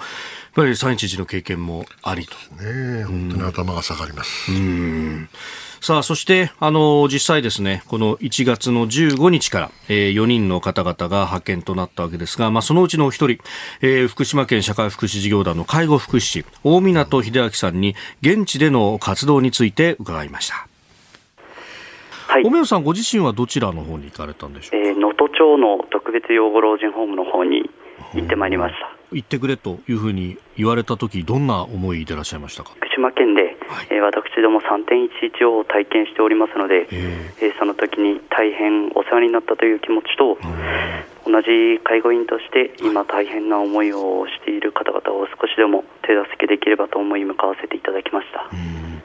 [0.53, 2.35] ぱり311の経験もありと。
[2.63, 4.51] ね本当に頭が下がります。
[4.51, 5.29] うん
[5.87, 13.41] さあ、そして、あの、実際ですね、この1月の15日から、えー、4人の方々が派遣となったわけですが、まあ、そのうちのお一人、
[13.79, 20.67] えー、福島県社会福祉事業団の介護福祉士、大港秀明さんに、現地での活動について伺いました。
[22.27, 24.89] はい、おめさん、ご自身はどちらの方に行かれたんでしょうか？
[24.89, 27.69] 能、え、登、町の特別養護老人ホームの方に
[28.13, 28.93] 行ってまいりました。
[29.13, 32.71] 行ってくれというふうに言われたとき、どんな思いでいらっしゃいましたか？
[32.75, 40.37] 福島県ではい、えー、私ども3.11を体験しておりますので、えー、えー、その時に大変お世話になったという気持ちと、
[41.25, 48.49] 同じ介護員として今大変な思いをしている方々を少しでも手助けできればと思い向かわせていただきました。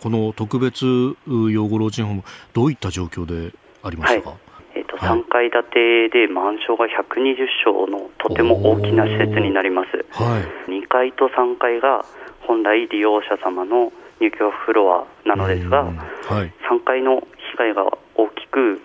[0.02, 0.84] この特別
[1.26, 3.52] 養護老人ホームどういった状況で
[3.82, 4.38] ありましたか、はい。
[4.74, 5.62] えーと、と3階建
[6.08, 12.04] てで満床が120床のとても大きな施設になります、はい、2階と3階が
[12.40, 13.92] 本来利用者様の
[14.22, 18.80] 入居フロアなのですが、はい、3階の被害が大きく、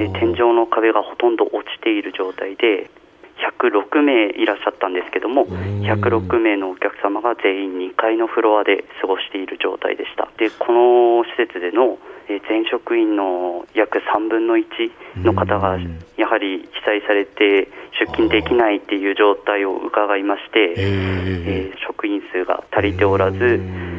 [0.00, 2.90] え天井の壁がほとんど落ちている状態で、
[3.38, 10.28] 106名いらっしゃったんですけども、106名のお客様が全員2階のフロアで過ごしている状態でした。
[10.38, 11.98] で、この施設での
[12.48, 15.78] 全職員の約3分の1の方が
[16.16, 17.68] やはり被災されて
[17.98, 23.97] 出勤できないっていう状態を伺いまして、えー、職員数が足りておらず、基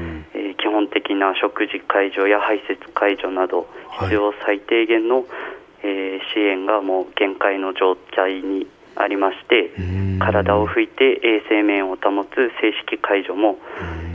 [0.72, 3.68] 本的な食事介助や排泄介助など
[4.02, 5.26] 必要最低限の、
[5.84, 9.72] えー、支援がもう限界の状態にありまして
[10.20, 13.58] 体を拭いて衛生面を保つ正式介助も、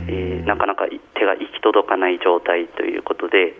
[0.07, 0.85] えー、なかなか
[1.15, 3.55] 手が行き届かない状態ということで。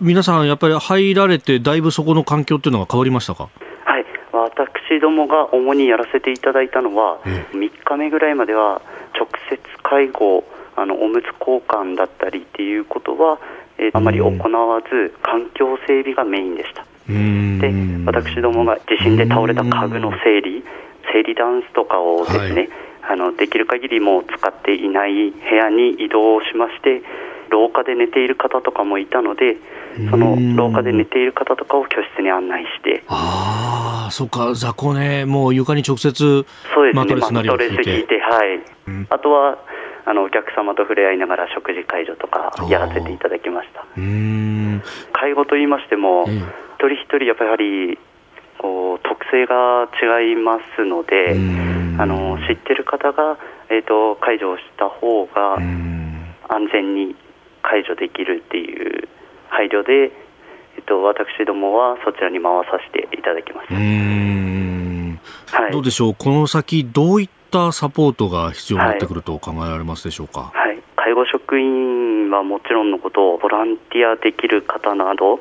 [0.00, 3.48] 皆さんやっぱり入られてだいぶそこの環境っていうのが変わりましたか？
[3.84, 4.04] はい。
[4.32, 7.20] 私どもが主にやらせていただいたのは
[7.52, 8.82] 3日目ぐらいまでは
[9.14, 10.42] 直接介護
[10.76, 13.38] あのおむつ交換だったりっていうことは、
[13.78, 16.86] えー、あまり行わず環境整備がメインでした。
[17.06, 17.72] で
[18.06, 20.64] 私どもが地震で倒れた家具の整理
[21.12, 22.68] 生理ダンスとかをですね、
[23.00, 27.02] はい、あのできる限りもう使っていない部屋に移動しまして
[27.50, 29.56] 廊下で寝ている方とかもいたので
[30.10, 36.12] その廊下で寝ている方とかを居室に案内してああそっか雑魚ねもう床に直接
[36.74, 36.92] そうですね。
[36.94, 39.58] マットレスなりを引いてはい、うん、あとは
[40.04, 43.84] あのお客様と触れ合いながら食事介助とかやらせていただきました。
[45.12, 46.34] 介護といいましても、一
[46.78, 47.98] 人一人やっぱり
[48.58, 51.36] こう特性が違いますので
[51.98, 53.38] あの知ってる方が、
[53.68, 55.56] えーと、介助をした方が
[56.48, 57.16] 安全に
[57.62, 59.08] 介助できるっていう
[59.48, 60.12] 配慮で、
[60.76, 63.72] えっと、私どもはそちらに回させていただきます。
[65.54, 70.50] はい、どうでしょう、この先、どういったサポートが必要になってくると考えられますでしょうか？
[70.54, 75.38] はい、介護職員はもちろんのこと、ボランティアできる方など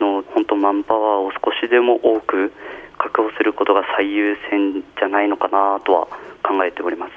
[0.00, 2.52] の、本当、マンパワーを少しでも多く
[2.98, 6.06] 確保することが最優先じゃないのかなとは
[6.42, 7.12] 考えております。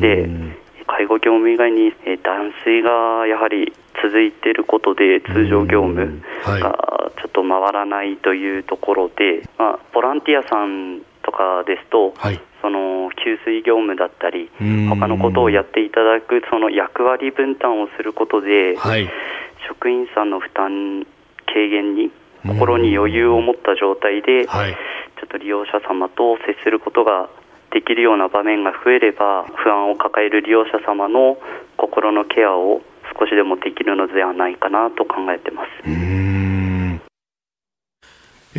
[0.00, 0.28] で
[0.86, 3.72] 介護業務以外に、え断水がやはり
[4.02, 14.48] 続いていることで通常業務がちょっと回らないというところで、まあ、ボランティアさんとかですと、はい、その給水業務だったり
[14.88, 19.10] 他のことをやっていただくその役割分担をすることで、はい、
[19.66, 21.04] 職員さんの負担
[21.46, 22.12] 軽減に
[22.46, 24.72] 心に余裕を持った状態で、はい、
[25.18, 27.28] ちょっと利用者様と接することが
[27.72, 31.36] できるような場面が増えれば不安を抱える利用者様の
[31.76, 32.80] 心のケアを
[33.18, 36.25] 少しでもできるのではないかなと考えてます。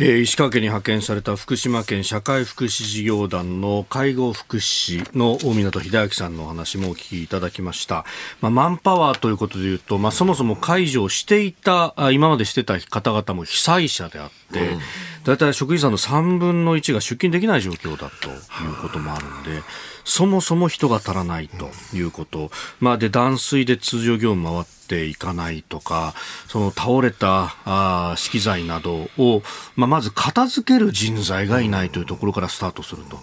[0.00, 8.04] ー、石川県に派遣された福島県社会福祉事業団の介護福祉の大湊秀明さんのお話もお聞きいただきました。
[8.40, 14.78] まあ、マンパワーということでいうと、まあ、そもそも介助をしていた、今までしてた方々も被災者であって、
[15.24, 19.64] 大、う、体、ん、職員さんの3分の1が出勤できない状況だということもあるんで、
[20.08, 22.50] そもそも人が足らないということ、
[22.80, 26.14] まあ、で断水で通常業務回っていかないとか
[26.48, 29.42] その倒れたあ資機材などを、
[29.76, 33.18] まあ、まず片付ける人材がいないというところからスタートすると。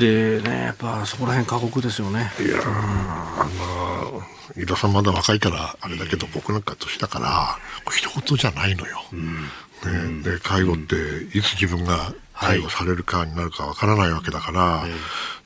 [0.00, 2.32] でね、やっぱそこら辺過酷ですよね。
[2.40, 7.58] いやまあ、井田さんまだ若いからあれだけど、僕なんか年だから、
[7.92, 9.04] 一言じゃないのよ。
[9.12, 9.42] うん
[9.84, 10.94] ね、で介護って
[11.36, 14.84] いつ自分が介護されるかになるかわからないわけだから、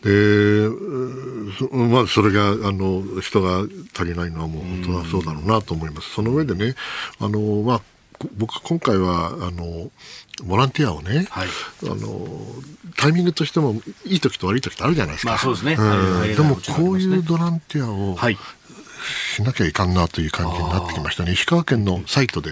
[0.03, 0.69] で、
[1.71, 6.11] まあ、それが、あの、人が足りないのはもう本当はそうだろうなと思います。
[6.11, 6.75] その上でね、
[7.21, 7.83] あの、まあ、
[8.37, 9.91] 僕今回は、あの、
[10.45, 11.49] ボランティアをね、はい、
[11.85, 12.29] あの
[12.97, 15.33] タイミングとしてもいい時と悪い時ってあるじゃないですか。
[15.33, 15.77] まあ、そうですね。
[15.79, 18.37] うん、でもこういうボランティアを、はい、
[19.35, 21.33] しなきゃいかんなという感じになってきましたね。
[21.33, 22.51] 石川県のサイトで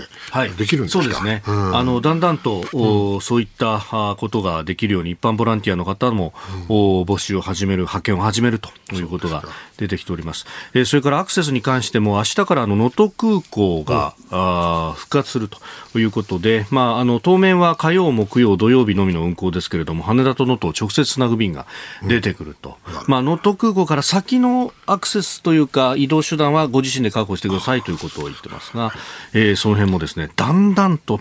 [0.59, 1.43] できるんですか、はい、そうですね。
[1.47, 3.81] うん、あのだんだんと、うん、そういった
[4.19, 6.33] ことができるように一般ボランティアの方も、
[6.69, 9.45] うん、募集を始める派遣を始めるということが
[9.77, 10.47] 出てきております。
[10.73, 15.49] そえそれからアクセスに関しても明日からの能登空港が、うん、あ復活する
[15.93, 21.67] ということで、まああの当面は火曜木曜土曜日のみの運航ですけれども羽田と能登を直接つなぐ便が
[22.07, 22.79] 出てくると。
[23.07, 28.93] まあ能登空港から先のアクセスというか移動手段はご自身で確保してくださいということを言ってますが、
[29.33, 31.19] えー、その辺もですね、だんだんと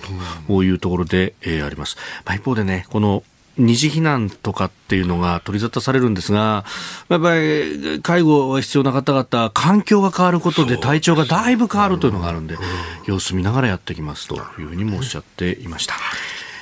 [0.47, 1.97] というところで、えー、あります。
[2.25, 3.23] まあ、一方でね、この
[3.57, 6.65] 二次避難とかっていうのが取り沙汰されるんですが、
[7.09, 12.57] やっぱり介護が必要な方々、環境が変わることで体調がだいぶ変わるというのがあるんで、
[13.05, 15.95] 様子見ながらやっていきますというふうにもおっしゃっていました。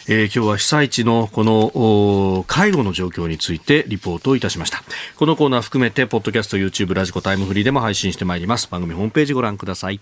[0.08, 4.84] えー、今日は被災地のこの介護の状況についてリポートをいたしました。
[5.16, 8.68] このコーナー含めてポッドキャスト YouTube ラジコタイムフリーでも配信してまいります。
[8.70, 10.02] 番組ホームページご覧ください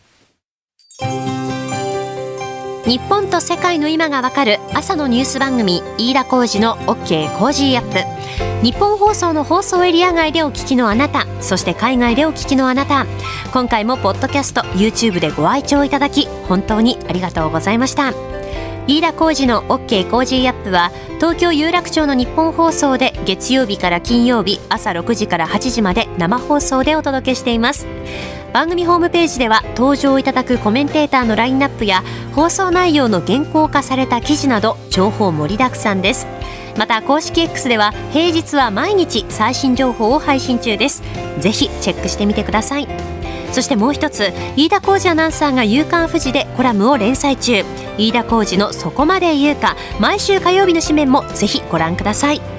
[2.90, 8.66] 日本と世界の今がわかる朝のニュース番組飯田浩司の OK Cozy Up。
[8.66, 13.06] ニッポン放送の放送エリア外でお聞きのあなたそして海外でお聞きのあなた。
[13.54, 18.12] 今回もポッドキャスト YouTube でご愛聴いただき本当にありがとうございました。
[18.90, 27.86] 飯田浩司の OK コージーアップは東京有楽町のニッポン放送で月曜日から金曜日朝6時から8時まで生放送でお届けしています。
[28.52, 36.26] 番組ホームページでは登場いただくコメンテーターのラインナップや放送内容の原稿化された記事など情報盛りだくさんです。
[36.80, 41.04] また公式 X では平日は毎日最新情報を配信中です。
[41.38, 42.88] ぜひチェックしてみてください。
[43.52, 47.66] そしてもう一つ飯田浩司アナウンサーが「夕刊フジ」でコラムを連載中。
[47.98, 52.59] 飯田浩司の「そこまで言うか」毎週火曜日の紙面もぜひご覧ください。